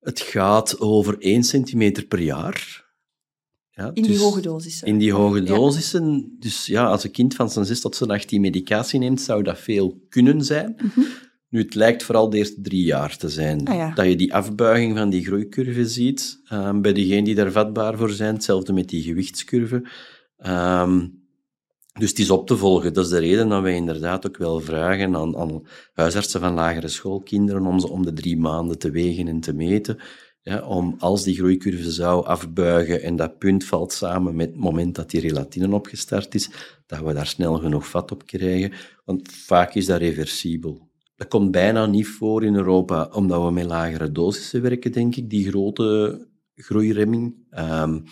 [0.00, 2.87] het gaat over 1 centimeter per jaar.
[3.78, 4.86] Ja, in die dus hoge dosissen.
[4.86, 6.36] In die hoge dosissen.
[6.38, 9.58] Dus ja, als een kind van zijn 6 tot zijn 18 medicatie neemt, zou dat
[9.58, 10.76] veel kunnen zijn.
[10.94, 11.06] Mm
[11.48, 13.66] nu, het lijkt vooral de eerste drie jaar te zijn.
[13.66, 16.40] Ah, dat je die afbuiging van die groeicurve ziet.
[16.52, 18.34] Um, bij degenen die daar vatbaar voor zijn.
[18.34, 19.88] Hetzelfde met die gewichtscurve.
[20.46, 21.26] Um,
[21.98, 22.92] dus het is op te volgen.
[22.92, 26.88] Dat is de reden dat wij inderdaad ook wel vragen aan, aan huisartsen van lagere
[26.88, 29.98] schoolkinderen om ze om de drie maanden te wegen en te meten.
[30.64, 35.10] Om als die groeicurve zou afbuigen en dat punt valt samen met het moment dat
[35.10, 36.50] die relatine opgestart is,
[36.86, 38.72] dat we daar snel genoeg vat op krijgen.
[39.04, 40.88] Want vaak is dat reversibel.
[41.16, 45.30] Dat komt bijna niet voor in Europa, omdat we met lagere dosissen werken, denk ik,
[45.30, 47.34] die grote groeiremming.
[47.58, 48.04] Um,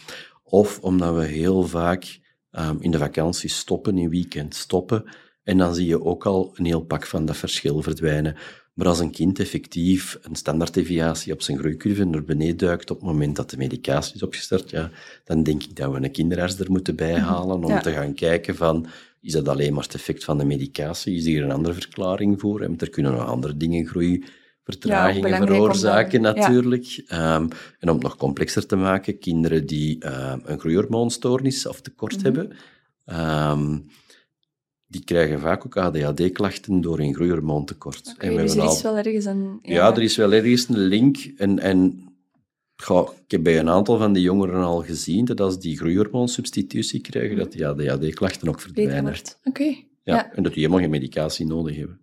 [0.43, 5.05] of omdat we heel vaak um, in de vakantie stoppen, in weekend stoppen.
[5.43, 8.37] En dan zie je ook al een heel pak van dat verschil verdwijnen.
[8.77, 13.07] Maar als een kind effectief een standaarddeviatie op zijn groeicurve naar beneden duikt op het
[13.07, 14.91] moment dat de medicatie is opgestart, ja,
[15.25, 18.87] dan denk ik dat we een kinderarts er moeten bijhalen om te gaan kijken van
[19.21, 21.17] is dat alleen maar het effect van de medicatie?
[21.17, 22.61] Is hier een andere verklaring voor?
[22.61, 27.03] En er kunnen nog andere dingen, groeivertragingen ja, veroorzaken natuurlijk.
[27.07, 32.17] Ehm, en om het nog complexer te maken, kinderen die um, een groeihormoonstoornis of tekort
[32.17, 32.53] mm hebben,
[33.53, 33.87] um,
[34.87, 38.13] die krijgen vaak ook ADHD-klachten door een groeihormoontekort.
[38.15, 39.59] Okay, en we dus er is wel ergens een...
[39.63, 39.75] Ja.
[39.75, 41.17] ja, er is wel ergens een link.
[41.37, 42.07] En, en
[42.77, 47.01] Goh, ik heb bij een aantal van die jongeren al gezien dat als die groeihormoonsubstitutie
[47.01, 49.15] krijgen, dat die ADHD-klachten ook verdwijnen.
[49.45, 49.77] Oké.
[50.03, 52.01] Ja, en dat die helemaal geen medicatie nodig hebben.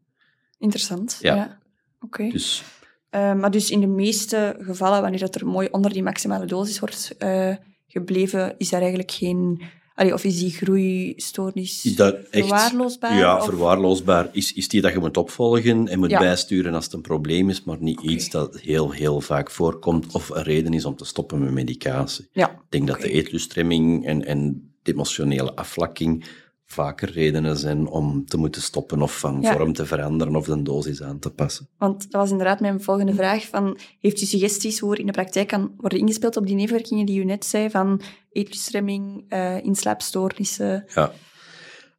[0.57, 1.17] Interessant.
[1.21, 1.59] Ja.
[1.99, 2.29] Oké.
[2.29, 2.63] Dus...
[3.11, 6.79] Uh, maar dus in de meeste gevallen, wanneer dat er mooi onder die maximale dosis
[6.79, 7.55] wordt uh,
[7.87, 9.61] gebleven, is daar eigenlijk geen
[9.95, 13.17] of is die groeistoornis is dat echt, verwaarloosbaar?
[13.17, 14.29] Ja, verwaarloosbaar.
[14.31, 17.63] Is, is die dat je moet opvolgen en moet bijsturen als het een probleem is,
[17.63, 21.39] maar niet iets dat heel, heel vaak voorkomt of een reden is om te stoppen
[21.43, 22.27] met medicatie.
[22.31, 22.49] Ja.
[22.49, 26.25] Ik denk dat de eetlustremming en, en de emotionele afvlakking
[26.65, 29.53] vaker redenen zijn om te moeten stoppen of van Ja.
[29.53, 31.69] vorm te veranderen of de dosis aan te passen.
[31.77, 33.47] Want dat was inderdaad mijn volgende vraag.
[33.47, 37.05] Van, heeft u suggesties hoe er in de praktijk kan worden ingespeeld op die nevenwerkingen
[37.05, 38.01] die u net zei, van
[38.33, 40.85] eetluststremming, eh inslaapstoornissen?
[40.93, 41.13] Ja.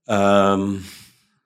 [0.05, 0.73] Ehm,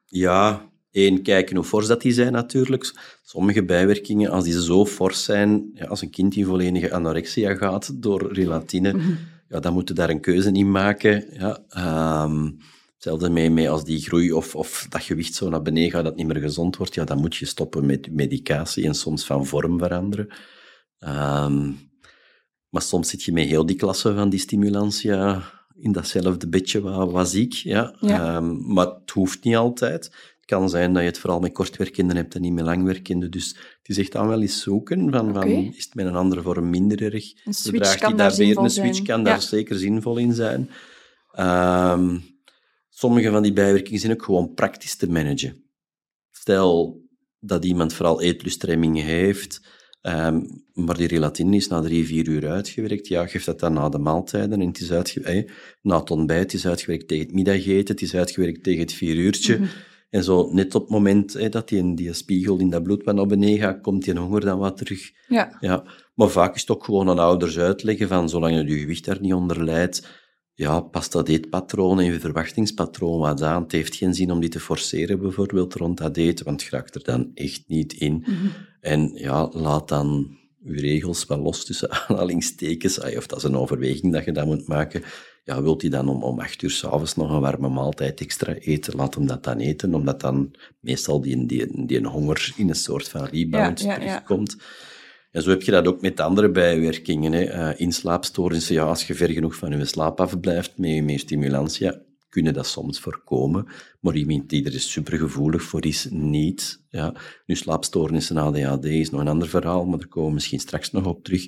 [0.04, 2.92] ja, één, kijken hoe fors dat die zijn natuurlijk.
[3.22, 8.02] Sommige bijwerkingen, als die zo fors zijn, ja, als een kind in volledige anorexia gaat
[8.02, 9.00] door relatine,
[9.48, 11.24] ja, dan moet je daar een keuze in maken.
[11.32, 11.64] Ja.
[11.68, 12.50] Ehm,
[12.94, 16.16] hetzelfde mee, mee als die groei of, of dat gewicht zo naar beneden gaat, dat
[16.16, 19.78] niet meer gezond wordt, ja, dan moet je stoppen met medicatie en soms van vorm
[19.78, 20.28] veranderen.
[20.98, 21.72] Ehm,
[22.68, 25.42] maar soms zit je met heel die klasse van die stimulantia
[25.74, 27.52] in datzelfde bedje wat, wat ziek.
[27.52, 27.94] Ja.
[28.00, 28.36] Ja.
[28.36, 30.04] Ehm, maar het hoeft niet altijd.
[30.04, 33.30] Het kan zijn dat je het vooral met kortwerkenden hebt en niet met langwerkenden.
[33.30, 36.42] Dus het is echt dan wel eens zoeken van, van is het met een andere
[36.42, 37.32] vorm minder erg?
[37.44, 39.06] Een switch kan die daar weer een switch zijn.
[39.06, 39.24] kan Ja.
[39.24, 40.70] daar zeker zinvol in zijn.
[41.32, 42.18] Ehm,
[42.88, 45.64] sommige van die bijwerkingen zijn ook gewoon praktisch te managen.
[46.30, 47.02] Stel
[47.38, 49.60] dat iemand vooral eetluststremming heeft,
[50.00, 50.40] ehm,
[50.74, 53.98] maar die relatine is na drie, vier uur uitgewerkt, ja, geef dat dan na de
[53.98, 54.60] maaltijden.
[54.60, 55.22] En het is
[55.82, 59.16] na het ontbijt, het is uitgewerkt tegen het middageten, het is uitgewerkt tegen het vier
[59.16, 59.58] uurtje.
[59.58, 59.68] Mhm.
[60.10, 63.26] En zo, net op het moment dat die, die spiegel in dat bloed wat naar
[63.26, 65.10] beneden gaat, komt die honger dan wat terug.
[65.28, 65.84] Ja, Ja,
[66.14, 69.20] maar vaak is het ook gewoon aan ouders uitleggen van zolang je je gewicht daar
[69.20, 70.26] niet onder leidt,
[70.58, 73.62] ja, pas dat eetpatroon en je verwachtingspatroon wat aan.
[73.62, 76.94] Het heeft geen zin om die te forceren bijvoorbeeld rond dat eten, want je raakt
[76.94, 78.24] er dan echt niet in.
[78.26, 78.46] Mhm.
[78.80, 84.12] En ja, laat dan je regels wel los tussen aanhalingstekens, of dat is een overweging
[84.12, 85.02] dat je dat moet maken.
[85.44, 88.96] Ja, wilt hij dan om, om acht uur s'avonds nog een warme maaltijd extra eten,
[88.96, 93.08] laat hem dat dan eten, omdat dan meestal die, die, die honger in een soort
[93.08, 94.22] van rebound Ja, ja, ja.
[95.38, 97.32] En zo heb je dat ook met andere bijwerkingen.
[97.32, 97.44] Hè.
[97.44, 102.00] Eh, inslaapstoornissen, ja, als je ver genoeg van je slaap afblijft met je meer stimulantia,
[102.28, 103.66] kunnen dat soms voorkomen.
[104.00, 106.84] Maar iemand die er is supergevoelig voor is, niet.
[106.88, 107.14] Ja.
[107.46, 111.06] Nu, slaapstoornissen, ADHD is nog een ander verhaal, maar daar komen we misschien straks nog
[111.06, 111.46] op terug.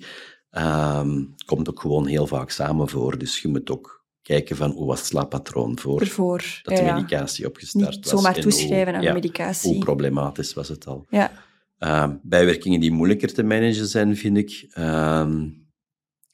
[0.51, 3.19] Ehm, komt ook gewoon heel vaak samen voor.
[3.19, 6.61] Dus je moet ook kijken van hoe was het slaappatroon voor ervoor.
[6.63, 8.21] dat de ja, medicatie opgestart Niet was.
[8.21, 9.73] zomaar en toeschrijven hoe, aan ja, medicatie.
[9.73, 11.07] Hoe problematisch was het al?
[11.09, 11.31] Ja,
[11.81, 15.49] Uh, bijwerkingen die moeilijker te managen zijn, vind ik, ehm,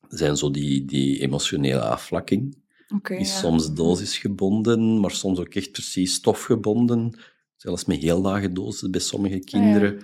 [0.09, 2.65] zijn zo die, die emotionele afvlakking.
[3.03, 3.39] Die is ja.
[3.39, 7.19] soms dosisgebonden, maar soms ook echt precies stofgebonden.
[7.57, 10.01] Zelfs met heel lage doses bij sommige kinderen.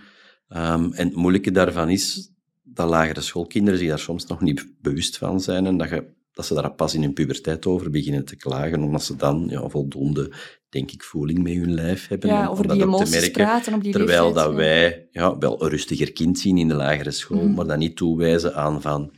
[0.49, 5.19] Ehm, en het moeilijke daarvan is dat lagere schoolkinderen zich daar soms nog niet bewust
[5.19, 8.37] van zijn en dat, je, dat ze daar pas in hun puberteit over beginnen te
[8.37, 10.33] klagen, omdat ze dan ja, voldoende,
[10.73, 12.29] denk ik, voeling met hun lijf hebben.
[12.31, 13.33] Ja, om- over om dat die ook te emoties merken.
[13.43, 16.75] praten op die Terwijl leeftijd, dat wij ja, wel een rustiger kind zien in de
[16.75, 17.55] lagere school, Mhm.
[17.55, 19.13] maar dat niet toewijzen aan van...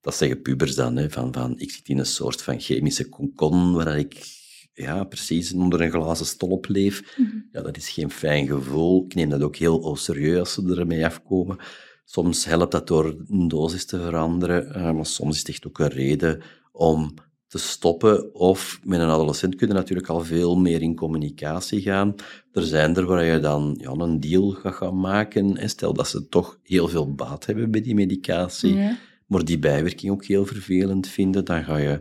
[0.00, 3.72] Dat zeggen pubers dan, hè, van, van ik zit in een soort van chemische konkon
[3.74, 4.38] waar ik
[4.72, 7.16] ja, precies onder een glazen stolp leef.
[7.16, 7.36] Mhm.
[7.52, 9.04] Ja, dat is geen fijn gevoel.
[9.04, 11.56] Ik neem dat ook heel oh, serieus als ze ermee afkomen.
[12.04, 15.78] Soms helpt dat door een dosis te veranderen, eh, maar soms is het echt ook
[15.78, 16.42] een reden
[16.72, 17.14] om
[17.50, 18.34] te stoppen.
[18.34, 22.14] Of met een adolescent kunnen natuurlijk al veel meer in communicatie gaan.
[22.52, 25.56] Er zijn er waar je dan ja, een deal gaat gaan maken.
[25.56, 28.96] En stel dat ze toch heel veel baat hebben bij die medicatie, Ja.
[29.26, 31.98] maar die bijwerking ook heel vervelend vinden, dan ga je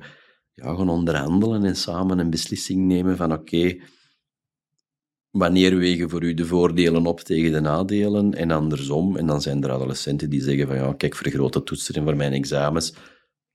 [0.54, 3.78] ja, gaan onderhandelen en samen een beslissing nemen van oké,
[5.30, 9.18] wanneer wegen voor u de voordelen op tegen de nadelen en andersom.
[9.18, 12.16] En dan zijn er adolescenten die zeggen van ja, kijk, voor grote toetsen en voor
[12.16, 12.94] mijn examens,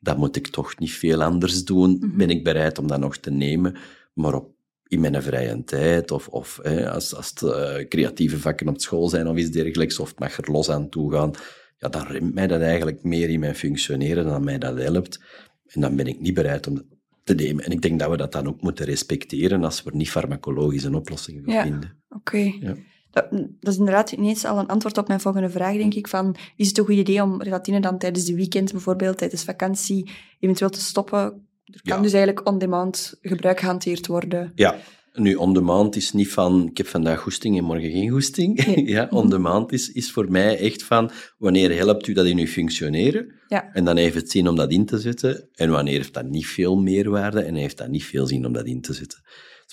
[0.04, 1.96] dat moet ik toch niet veel anders doen.
[2.00, 2.16] Mhm.
[2.16, 3.76] Ben ik bereid om dat nog te nemen,
[4.14, 4.52] maar op,
[4.86, 9.08] in mijn vrije tijd of, of hè, als, als het eh, creatieve vakken op school
[9.08, 11.30] zijn of iets dergelijks, of het mag er los aan toe gaan,
[11.78, 15.20] ja, dan remt mij dat eigenlijk meer in mijn functioneren dan mij dat helpt.
[15.66, 16.84] En dan ben ik niet bereid om dat
[17.24, 17.64] te nemen.
[17.64, 20.94] En ik denk dat we dat dan ook moeten respecteren als we er niet farmacologische
[20.94, 21.62] oplossingen voor Ja.
[21.62, 22.02] vinden.
[22.08, 22.52] Oké.
[22.60, 22.76] Ja.
[23.14, 26.08] Dat, dat is inderdaad ineens al een antwoord op mijn volgende vraag, denk ik.
[26.08, 30.10] Van, is het een goed idee om relatine dan tijdens de weekend, bijvoorbeeld tijdens vakantie,
[30.40, 31.18] eventueel te stoppen?
[31.64, 32.02] Er kan Ja.
[32.02, 34.52] dus eigenlijk on-demand gebruik gehanteerd worden.
[34.54, 34.76] Ja,
[35.12, 38.66] nu on-demand is niet van ik heb vandaag goesting en morgen geen goesting.
[38.66, 38.88] Nee.
[38.96, 43.32] ja, on-demand is, is voor mij echt van wanneer helpt u dat in uw functioneren?
[43.48, 43.72] Ja.
[43.72, 45.48] En dan heeft het zin om dat in te zetten.
[45.54, 48.66] En wanneer heeft dat niet veel meerwaarde en heeft dat niet veel zin om dat
[48.66, 49.22] in te zetten.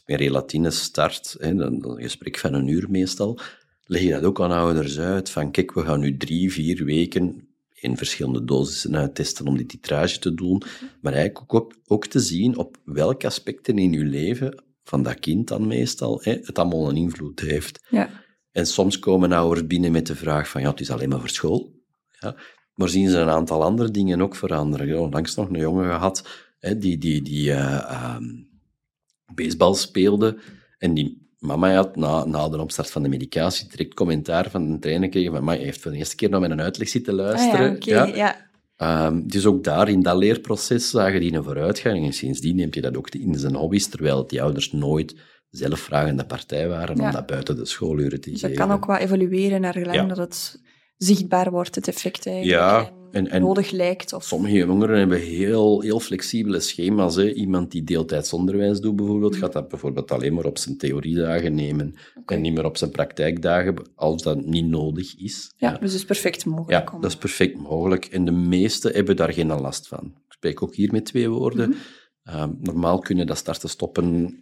[0.01, 3.39] Als mijn relatine start, hè, een gesprek van een uur meestal,
[3.85, 5.29] leg je dat ook aan ouders uit.
[5.29, 10.19] Van kijk, we gaan nu drie, vier weken in verschillende dosissen uittesten om die titrage
[10.19, 10.63] te doen.
[11.01, 15.47] Maar eigenlijk ook, ook te zien op welke aspecten in je leven, van dat kind
[15.47, 17.85] dan meestal, hè, het allemaal een invloed heeft.
[17.89, 18.09] Ja.
[18.51, 21.29] En soms komen ouders binnen met de vraag van, ja, het is alleen maar voor
[21.29, 21.73] school.
[22.19, 22.35] Ja.
[22.73, 24.87] Maar zien ze een aantal andere dingen ook veranderen.
[24.87, 26.27] Ik heb onlangs nog een jongen gehad,
[26.59, 28.23] hè, die, die, die, eh, ehm,
[29.35, 30.37] baseball speelde.
[30.77, 34.79] En die mama had na, na de opstart van de medicatie direct commentaar van een
[34.79, 37.75] trainer gekregen van, maar je heeft voor de eerste keer naar mijn uitleg zitten luisteren.
[37.75, 38.49] Ah, ja, oké, ja.
[38.75, 42.05] Ehm, dus ook daar, in dat leerproces, zagen die een vooruitgang.
[42.05, 45.15] En sindsdien neemt hij dat ook in zijn hobby's, terwijl die ouders nooit
[45.49, 48.57] zelf vragende partij waren om dat buiten de schooluren te dus geven.
[48.57, 50.61] dat kan ook wat evolueren naar gelang dat het
[50.97, 52.59] zichtbaar wordt, het effect eigenlijk.
[52.59, 54.13] Ja, en, en nodig lijkt.
[54.13, 54.23] Of...
[54.23, 57.15] Sommige jongeren hebben heel, heel flexibele schema's.
[57.15, 57.33] Hè.
[57.33, 61.95] Iemand die deeltijds onderwijs doet bijvoorbeeld, gaat dat bijvoorbeeld alleen maar op zijn theoriedagen nemen
[62.25, 65.53] en niet meer op zijn praktijkdagen, als dat niet nodig is.
[65.57, 66.91] Ja, dus dat is perfect mogelijk.
[66.91, 68.05] Ja, dat is perfect mogelijk.
[68.05, 70.05] En de meesten hebben daar geen last van.
[70.05, 71.69] Ik spreek ook hier met twee woorden.
[71.69, 71.77] Mhm.
[72.23, 74.35] Ehm, normaal kunnen dat starten stoppen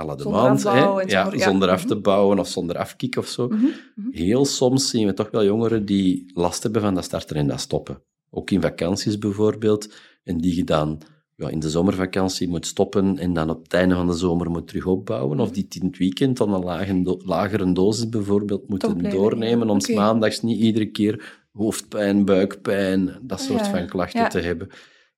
[0.00, 0.62] à de zonder maand.
[0.62, 1.00] Hè?
[1.12, 2.02] Ja, zonder af te mhm.
[2.02, 3.48] bouwen of zonder afkick of zo.
[3.48, 4.10] Mhm, mhm.
[4.10, 7.60] Heel soms zien we toch wel jongeren die last hebben van dat starten en dat
[7.60, 8.02] stoppen.
[8.30, 9.94] Ook in vakanties bijvoorbeeld.
[10.22, 10.98] En die gedaan
[11.36, 14.68] ja, in de zomervakantie moet stoppen en dan op het einde van de zomer moet
[14.68, 15.40] terug opbouwen.
[15.40, 19.96] Of die in het weekend dan een lage lagere dosis bijvoorbeeld moeten doornemen om okay.
[19.96, 24.68] maandags niet iedere keer hoofdpijn, buikpijn, dat soort ah, van klachten te hebben.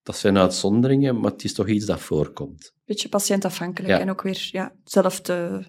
[0.09, 2.73] Dat zijn uitzonderingen, maar het is toch iets dat voorkomt.
[2.85, 5.65] Beetje patiëntafhankelijk en ook weer ja, zelf te,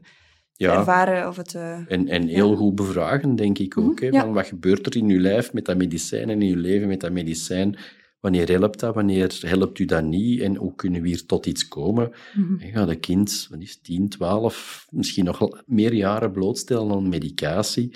[0.57, 1.27] ervaren.
[1.27, 4.01] Of het, uh, en, en heel goed bevragen, denk ik ook.
[4.01, 6.61] Mhm, hè, van wat gebeurt er in uw lijf met dat medicijn en in uw
[6.61, 7.77] leven met dat medicijn?
[8.19, 8.95] Wanneer helpt dat?
[8.95, 10.41] Wanneer helpt u dat niet?
[10.41, 12.11] En hoe kunnen we hier tot iets komen?
[12.33, 12.71] Mm -hmm.
[12.71, 17.95] Gaat een kind, wat is 10, 12, misschien nog meer jaren blootstellen aan medicatie?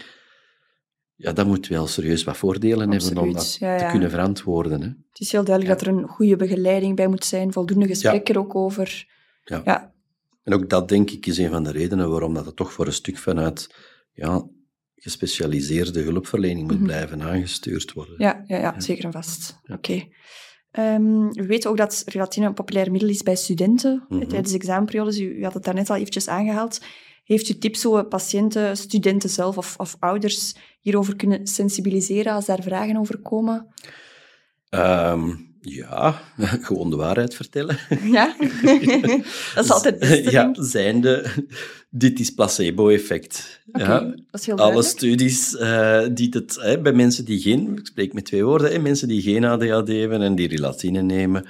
[1.15, 4.81] Ja, dat moet wel serieus wat voordelen hebben om dat te kunnen verantwoorden.
[4.81, 4.87] Hè.
[4.87, 8.39] Het is heel duidelijk dat er een goede begeleiding bij moet zijn, voldoende gesprekken er
[8.39, 9.07] ook over.
[9.43, 9.93] Ja.
[10.43, 12.85] En ook dat, denk ik, is een van de redenen waarom dat het toch voor
[12.85, 13.75] een stuk vanuit
[14.13, 14.47] ja,
[14.95, 16.85] gespecialiseerde hulpverlening moet mhm.
[16.85, 18.15] blijven aangestuurd worden.
[18.17, 19.59] Ja, ja, ja, zeker en vast.
[19.71, 20.07] Oké.
[20.71, 24.27] Ehm, we weten ook dat relatine een populair middel is bij studenten mm -hmm.
[24.27, 25.19] tijdens examenperiodes.
[25.19, 26.81] U, u had het daarnet al eventjes aangehaald.
[27.23, 32.61] Heeft u tips hoe patiënten, studenten zelf of, of ouders hierover kunnen sensibiliseren als daar
[32.61, 33.67] vragen over komen?
[34.69, 35.29] Ehm,
[35.61, 36.21] ja,
[36.67, 37.77] gewoon de waarheid vertellen.
[38.03, 38.35] Ja,
[39.55, 40.31] dat is altijd het beste.
[40.31, 41.25] Ja, zijnde,
[41.89, 43.61] dit is placebo-effect.
[43.71, 47.85] ja, dat is heel Alle studies uh, die het, hè, bij mensen die geen, ik
[47.85, 51.47] spreek met twee woorden, hè, mensen die geen ADHD hebben en die relatine nemen,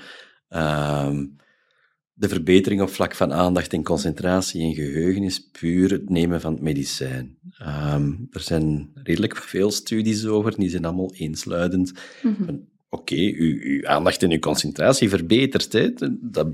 [0.49, 1.09] uh,
[2.13, 6.53] de verbetering op vlak van aandacht en concentratie en geheugen is puur het nemen van
[6.53, 7.37] het medicijn.
[7.93, 11.93] Um, er zijn redelijk veel studies over, die zijn allemaal eensluidend.
[12.21, 15.73] Mm Oké, uw, uw, aandacht en uw concentratie verbetert.
[15.73, 15.89] Hè.
[16.21, 16.47] Dat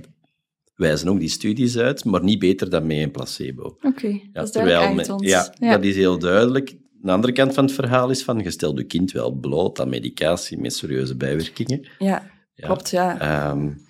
[0.75, 3.63] wijzen ook die studies uit, maar niet beter dan mee een placebo.
[3.63, 6.75] Oké, okay, dat is terwijl, ja, ja, dat is heel duidelijk.
[7.01, 9.89] De andere kant van het verhaal is van, je stelt je kind wel bloot aan
[9.89, 11.87] medicatie met serieuze bijwerkingen.
[11.97, 13.51] Ja, klopt, ja.
[13.51, 13.81] Um,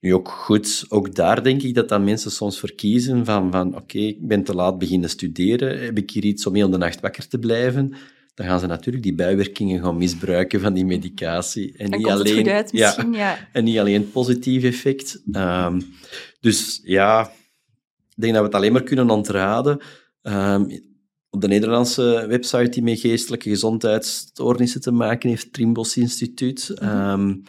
[0.00, 3.98] nu ook goed, ook daar denk ik dat dan mensen soms verkiezen van, van oké,
[3.98, 7.28] ik ben te laat beginnen studeren, heb ik hier iets om heel de nacht wakker
[7.28, 7.94] te blijven?
[8.34, 11.76] Dan gaan ze natuurlijk die bijwerkingen gaan misbruiken van die medicatie.
[11.76, 15.22] En, niet alleen, uit, ja, ja, En niet alleen positief effect.
[15.32, 15.84] Um,
[16.40, 17.30] dus ja,
[18.08, 19.80] ik denk dat we het alleen maar kunnen ontraden.
[20.22, 20.66] Um,
[21.30, 27.42] op de Nederlandse website die met geestelijke gezondheidsstoornissen te maken heeft, Trimbos Instituut, um,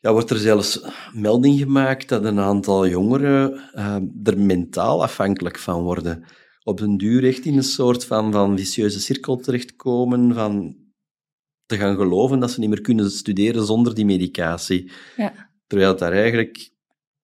[0.00, 0.80] ja, wordt er zelfs
[1.12, 6.24] melding gemaakt dat een aantal jongeren uh, er mentaal afhankelijk van worden.
[6.62, 10.76] Op een duur echt in een soort van, van vicieuze cirkel terechtkomen, van
[11.66, 14.90] te gaan geloven dat ze niet meer kunnen studeren zonder die medicatie.
[15.16, 15.50] Ja.
[15.66, 16.70] Terwijl daar eigenlijk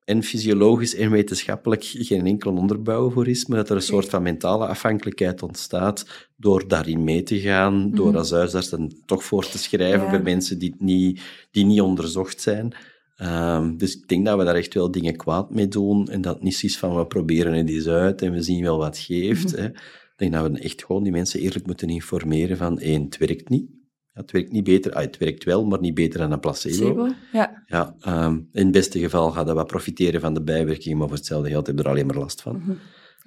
[0.04, 4.22] en fysiologisch en wetenschappelijk geen enkel onderbouw voor is, maar dat er een soort van
[4.22, 8.16] mentale afhankelijkheid ontstaat door daarin mee te gaan, door mhm.
[8.16, 12.74] als huisarts dan toch voor te schrijven bij mensen die niet, die niet onderzocht zijn.
[13.22, 16.42] Um, dus ik denk dat we daar echt wel dingen kwaad mee doen en dat
[16.42, 19.52] niet is van we proberen het eens uit en we zien wel wat geeft.
[19.52, 19.60] Mhm.
[19.60, 19.68] hè.
[19.68, 23.48] Ik denk dat we echt gewoon die mensen eerlijk moeten informeren van één, het werkt
[23.48, 23.73] niet
[24.14, 24.92] het werkt niet beter.
[24.92, 26.94] Ah, het werkt wel, maar niet beter dan een placebo.
[26.94, 27.62] placebo ja.
[27.66, 27.94] Ja,
[28.26, 31.50] um, in het beste geval gaat dat wat profiteren van de bijwerking, maar voor hetzelfde
[31.50, 32.56] geld heb je er alleen maar last van.
[32.56, 32.78] Mm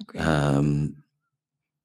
[0.06, 1.04] -hmm.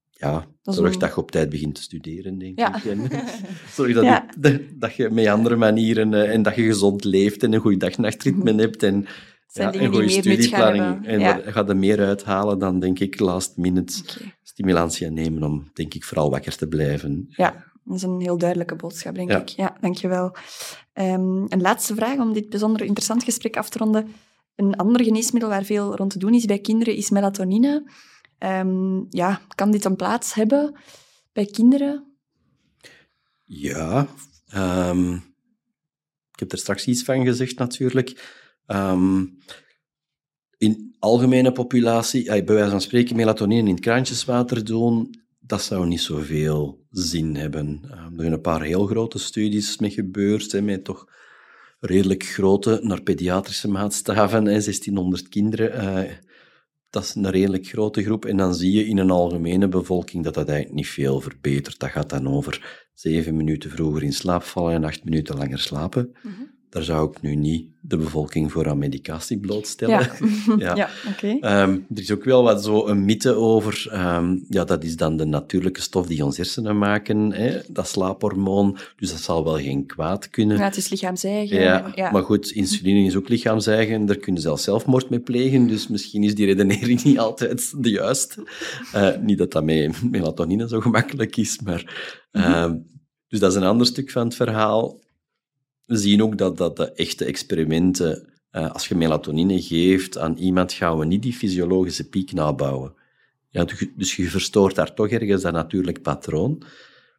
[0.09, 2.75] ja, zorg dat je op tijd begint te studeren, denk ja.
[2.75, 2.83] ik.
[2.85, 3.07] En
[3.75, 4.29] zorg dat, ja.
[4.41, 7.79] je, dat je met andere manieren uh, en dat je gezond leeft en een goed
[7.79, 8.59] dag-nachtritme mm -hmm.
[8.59, 9.05] hebt en
[9.47, 11.05] ja, een goede studieplanning.
[11.07, 11.41] En ja.
[11.45, 14.33] gaat er meer uithalen dan, denk ik, last minute okay.
[14.43, 17.25] stimulantie nemen om, denk ik, vooral wakker te blijven.
[17.29, 19.47] Ja, dat is een heel duidelijke boodschap, denk ik.
[19.47, 20.35] Ja, dankjewel.
[20.93, 24.13] Um, een laatste vraag om dit bijzonder interessant gesprek af te ronden.
[24.55, 27.91] Een ander geneesmiddel waar veel rond te doen is bij kinderen is melatonine.
[28.39, 30.75] Um, ja, kan dit een plaats hebben
[31.33, 32.17] bij kinderen?
[33.43, 34.07] Ja,
[34.55, 35.13] um,
[36.31, 38.41] ik heb er straks iets van gezegd natuurlijk.
[40.57, 45.22] in algemene populatie, bij wijze van spreken, melatonine in het kraantjeswater doen,
[45.53, 47.81] dat zou niet zoveel zin hebben.
[47.85, 51.07] Uh, er zijn een paar heel grote studies mee gebeurd, hè, met toch
[51.79, 55.83] redelijk grote, naar pediatrische maatstaven, hè, 1600 kinderen.
[55.83, 56.11] Uh,
[56.89, 58.25] dat is een redelijk grote groep.
[58.25, 61.79] En dan zie je in een algemene bevolking dat dat eigenlijk niet veel verbetert.
[61.79, 66.15] Dat gaat dan over zeven minuten vroeger in slaap vallen en acht minuten langer slapen.
[66.21, 69.99] -hmm daar zou ik nu niet de bevolking voor aan medicatie blootstellen.
[69.99, 70.75] Ja, ja.
[70.75, 71.35] ja oké.
[71.35, 71.63] Okay.
[71.63, 75.17] Um, er is ook wel wat zo een mythe over, um, ja, dat is dan
[75.17, 79.85] de natuurlijke stof die ons hersenen maken, hè, dat slaaphormoon, dus dat zal wel geen
[79.85, 80.57] kwaad kunnen.
[80.57, 81.61] Ja, het is lichaams-eigen.
[81.61, 85.67] Ja, ja, maar goed, insuline is ook lichaams-eigen, daar kunnen ze zelfs zelfmoord mee plegen,
[85.67, 88.47] dus misschien is die redenering niet altijd de juiste.
[88.95, 92.11] Uh, niet dat dat met melatonine zo gemakkelijk is, maar...
[92.31, 92.71] Uh,
[93.27, 95.02] dus dat is een ander stuk van het verhaal
[95.93, 100.73] we zien ook dat, dat de echte experimenten, uh, als je melatonine geeft aan iemand,
[100.73, 102.93] gaan we niet die fysiologische piek nabouwen.
[103.49, 103.65] Ja,
[103.95, 106.63] dus je verstoort daar toch ergens dat natuurlijk patroon.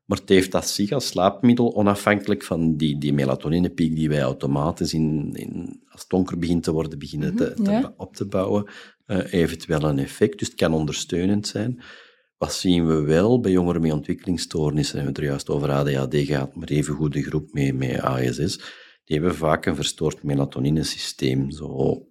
[0.04, 4.94] Maar het heeft dat zich als slaapmiddel, onafhankelijk van die, die melatoninepiek die wij automatisch,
[4.94, 8.70] in, in, als het donker begint te worden, beginnen te, mhm, op te bouwen,
[9.06, 10.38] uh, eventueel een effect.
[10.38, 11.82] Dus het kan ondersteunend zijn.
[12.44, 16.16] Wat zien we wel bij jongeren met ontwikkelingsstoornissen, en we het er juist over ADHD
[16.16, 18.56] gaat, maar even goed de groep mee met ASS,
[19.04, 21.50] die hebben vaak een verstoord melatoninesysteem.
[21.50, 22.06] Zo,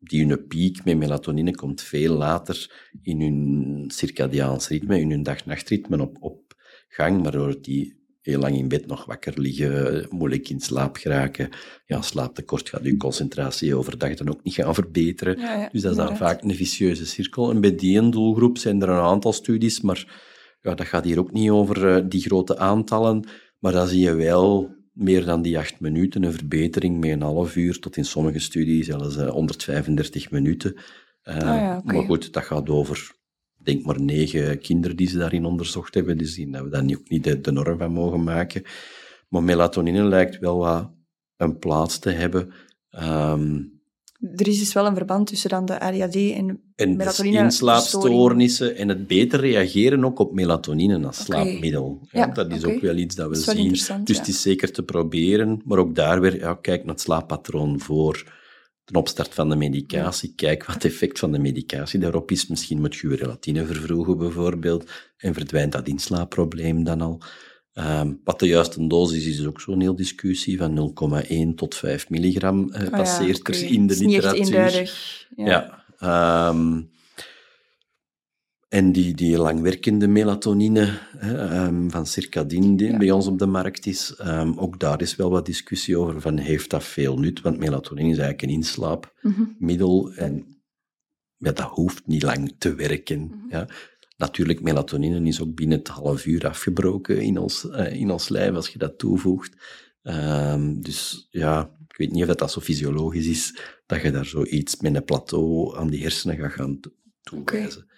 [0.00, 6.00] die hun piek met melatonine komt veel later in hun circadiaans ritme, in hun dag-nachtritme
[6.00, 6.54] op, op
[6.88, 11.48] gang, waardoor die heel lang in bed nog wakker liggen, moeilijk in slaap geraken.
[11.86, 15.36] Ja, slaaptekort gaat je concentratie overdag dan ook niet gaan verbeteren.
[15.72, 17.50] dus dat is dan vaak een vicieuze cirkel.
[17.50, 20.22] En bij die doelgroep zijn er een aantal studies, maar
[20.60, 23.28] ja, dat gaat hier ook niet over uh, die grote aantallen.
[23.58, 27.56] Maar dan zie je wel meer dan die acht minuten een verbetering met een half
[27.56, 30.74] uur, tot in sommige studies zelfs uh, 135 minuten.
[31.24, 31.96] Uh, ah, ja, okay.
[31.96, 33.14] Maar goed, dat gaat over
[33.64, 36.18] denk maar negen kinderen die ze daarin onderzocht hebben.
[36.18, 38.62] Dus zien dat we daar ook niet de, de norm van mogen maken.
[39.28, 40.90] Maar melatonine lijkt wel wat
[41.36, 42.52] een plaats te hebben.
[42.90, 43.74] Um,
[44.32, 47.38] er is dus wel een verband tussen dan de ADHD en, en melatonine.
[47.38, 51.44] inslaapstoornissen en het beter reageren ook op melatonine als okay.
[51.44, 52.06] slaapmiddel.
[52.10, 52.74] Ja, dat is okay.
[52.74, 53.68] ook wel iets dat we dat zien.
[53.68, 54.18] Dus ja.
[54.18, 58.32] het is zeker te proberen, maar ook daar weer, ja, kijk naar het slaappatroon voor
[58.84, 62.46] ten opstart van de medicatie, kijk wat het effect van de medicatie daarop is.
[62.46, 67.22] Misschien moet je relatine vervroegen bijvoorbeeld en verdwijnt dat inslaapprobleem dan al.
[67.74, 70.58] Um, wat de juiste dosis is, is ook zo'n heel discussie.
[70.58, 70.94] Van
[71.50, 73.62] 0,1 tot 5 milligram uh, passeert oh ja, okay.
[73.62, 74.92] er in de literatuur.
[75.36, 75.84] Ja.
[76.00, 76.90] ja um,
[78.74, 82.96] en die, die langwerkende melatonine hè, um, van circadine, die ja.
[82.96, 86.38] bij ons op de markt is, um, ook daar is wel wat discussie over van
[86.38, 87.40] heeft dat veel nut?
[87.40, 90.16] Want melatonine is eigenlijk een inslaapmiddel mm -hmm.
[90.16, 90.62] en
[91.36, 93.20] ja, dat hoeft niet lang te werken.
[93.20, 93.50] Mm -hmm.
[93.50, 93.68] ja.
[94.16, 98.54] Natuurlijk, melatonine is ook binnen het half uur afgebroken in ons, uh, in ons lijf
[98.54, 99.56] als je dat toevoegt.
[100.02, 104.80] Um, dus ja, ik weet niet of dat, zo fysiologisch is, dat je daar zoiets
[104.80, 106.80] met een plateau aan die hersenen gaat gaan
[107.22, 107.82] toewijzen.
[107.82, 107.93] Okay.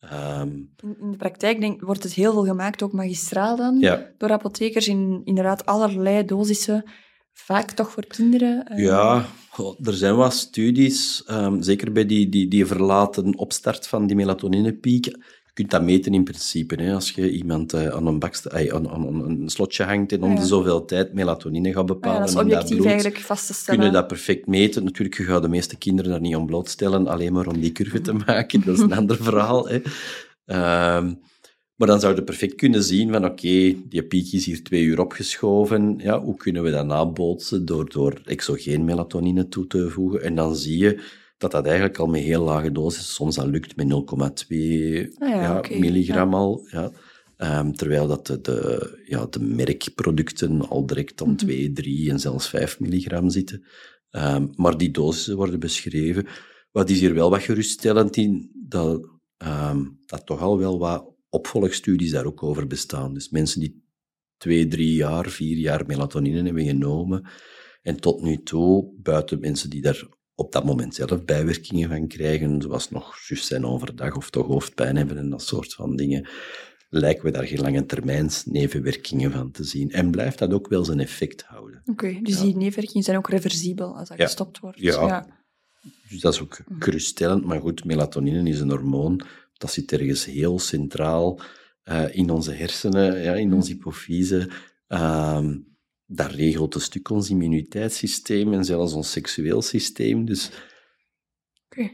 [0.00, 4.10] Um, in de praktijk denk, wordt het heel veel gemaakt, ook magistraal dan, ja.
[4.18, 6.84] door apothekers in inderdaad allerlei dosissen,
[7.32, 8.72] vaak toch voor kinderen.
[8.72, 8.84] Uh...
[8.84, 9.26] Ja,
[9.82, 15.16] er zijn wat studies, um, zeker bij die, die, die verlaten opstart van die melatoninepiek
[15.56, 16.82] kunt dat meten in principe.
[16.82, 16.94] Hè.
[16.94, 20.36] Als je iemand uh, aan, een bakste, aan, aan, een slotje hangt en om ja.
[20.40, 22.18] de zoveel tijd melatonine gaat bepalen.
[22.18, 23.80] Ja, dat is objectief bloed, eigenlijk vast te stellen.
[23.80, 24.84] Kun je dat perfect meten.
[24.84, 28.00] Natuurlijk, je gaat de meeste kinderen daar niet om blootstellen, alleen maar om die curve
[28.00, 28.64] te maken.
[28.64, 29.68] Dat is een ander verhaal.
[29.68, 29.76] Hè.
[30.96, 31.20] Um,
[31.76, 34.82] maar dan zou je perfect kunnen zien van oké, okay, die piek is hier twee
[34.82, 35.94] uur opgeschoven.
[35.98, 40.22] Ja, hoe kunnen we dat nabootsen door, door exogeen melatonine toe te voegen?
[40.22, 41.00] En dan zie je
[41.38, 43.92] dat dat eigenlijk al met heel lage dosis soms al lukt met 0,2
[45.18, 45.78] ah ja, okay.
[45.78, 46.66] milligram al.
[46.70, 46.92] Ja.
[47.38, 51.46] Um, terwijl dat de, de, ja, de merkproducten al direct om mm -hmm.
[51.46, 53.64] 2, 3 en zelfs 5 milligram zitten.
[54.10, 56.26] Um, maar die dosissen worden beschreven.
[56.70, 59.08] Wat is hier wel wat geruststellend in, dat,
[59.38, 63.14] um, dat toch al wel wat opvolgstudies daar ook over bestaan.
[63.14, 63.84] Dus mensen die
[64.36, 67.28] twee, drie jaar, vier jaar melatonine hebben genomen
[67.82, 72.62] en tot nu toe, buiten mensen die daar op dat moment zelf bijwerkingen van krijgen,
[72.62, 76.28] zoals nog juist zijn overdag of toch hoofdpijn hebben en dat soort van dingen,
[76.88, 79.90] lijken we daar geen lange termijn nevenwerkingen van te zien.
[79.90, 81.80] En blijft dat ook wel zijn effect houden.
[81.84, 82.42] Oké, okay, dus ja.
[82.42, 84.24] die nevenwerkingen zijn ook reversibel als dat ja.
[84.24, 84.78] gestopt wordt.
[84.78, 85.06] Ja.
[85.06, 85.26] ja.
[86.08, 86.82] dus dat is ook mhm.
[86.82, 87.44] geruststellend.
[87.44, 89.20] Maar goed, melatonine is een hormoon,
[89.52, 91.40] dat zit ergens heel centraal
[91.84, 94.50] uh, in onze hersenen, ja, in onze hypofyse.
[94.88, 95.46] Uh,
[96.06, 100.24] dat regelt een stuk ons immuniteitssysteem en zelfs ons seksueel systeem.
[100.24, 100.50] Dus
[101.66, 101.84] okay.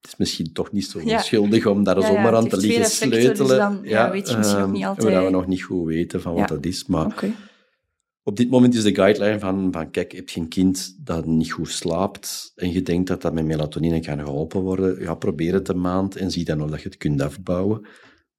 [0.00, 1.16] het is misschien toch niet zo Ja.
[1.16, 3.58] onschuldig om daar Ja, zomaar aan te liggen dus sleutelen.
[3.58, 5.24] dan, ja, weet je misschien ook ehm, niet altijd.
[5.24, 6.86] we nog niet goed weten van wat dat is.
[6.86, 7.34] Maar
[8.22, 11.52] op dit moment is de guideline van, van kijk, heb je een kind dat niet
[11.52, 15.68] goed slaapt en je denkt dat dat met melatonine kan geholpen worden, ja, probeer het
[15.68, 17.86] een maand en zie dan of dat je het kunt afbouwen.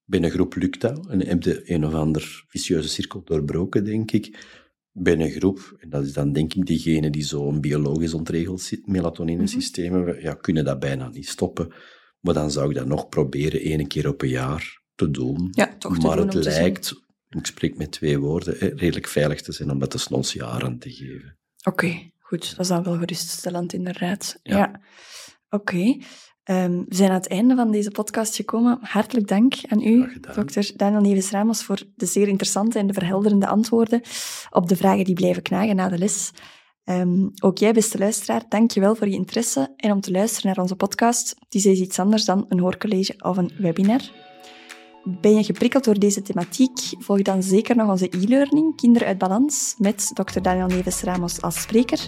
[0.09, 4.11] Bij een groep lukt dat en heb je een of ander vicieuze cirkel doorbroken, denk
[4.11, 4.45] ik.
[4.91, 9.93] Bij een groep, en dat is dan denk ik diegene die zo'n biologisch ontregeld melatonine-systeem
[9.93, 11.73] hebben, ja, kunnen dat bijna niet stoppen.
[12.19, 15.47] Maar dan zou ik dat nog proberen één keer op een jaar te doen.
[15.51, 16.93] Ja, toch te maar doen het lijkt,
[17.29, 21.37] ik spreek met twee woorden, redelijk veilig te zijn om dat de jaren te geven.
[21.63, 22.49] Oké, goed.
[22.49, 24.39] Dat is dan wel geruststellend, inderdaad.
[24.43, 24.57] Ja.
[24.57, 24.81] Ja.
[25.49, 25.97] Oké.
[26.47, 28.77] Ehm, we zijn aan het einde van deze podcast gekomen.
[28.81, 34.01] Hartelijk dank aan u, dokter Daniel Neves-Ramos, voor de zeer interessante en de verhelderende antwoorden
[34.49, 36.31] op de vragen die blijven knagen na de les.
[36.83, 40.47] Ehm, ook jij, beste luisteraar, dank je wel voor je interesse en om te luisteren
[40.47, 41.35] naar onze podcast.
[41.39, 44.26] Het is iets anders dan een hoorcollege of een webinar.
[45.03, 46.79] Ben je geprikkeld door deze thematiek?
[46.99, 50.41] Volg dan zeker nog onze e-learning Kinderen uit Balans met Dr.
[50.41, 52.07] Daniel Neves-Ramos als spreker.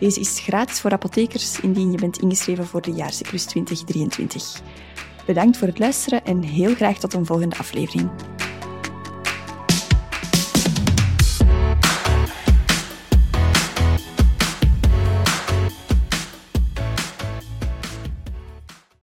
[0.00, 4.62] Deze is gratis voor apothekers indien je bent ingeschreven voor de jaarcyclus 2023.
[5.26, 8.10] Bedankt voor het luisteren en heel graag tot een volgende aflevering.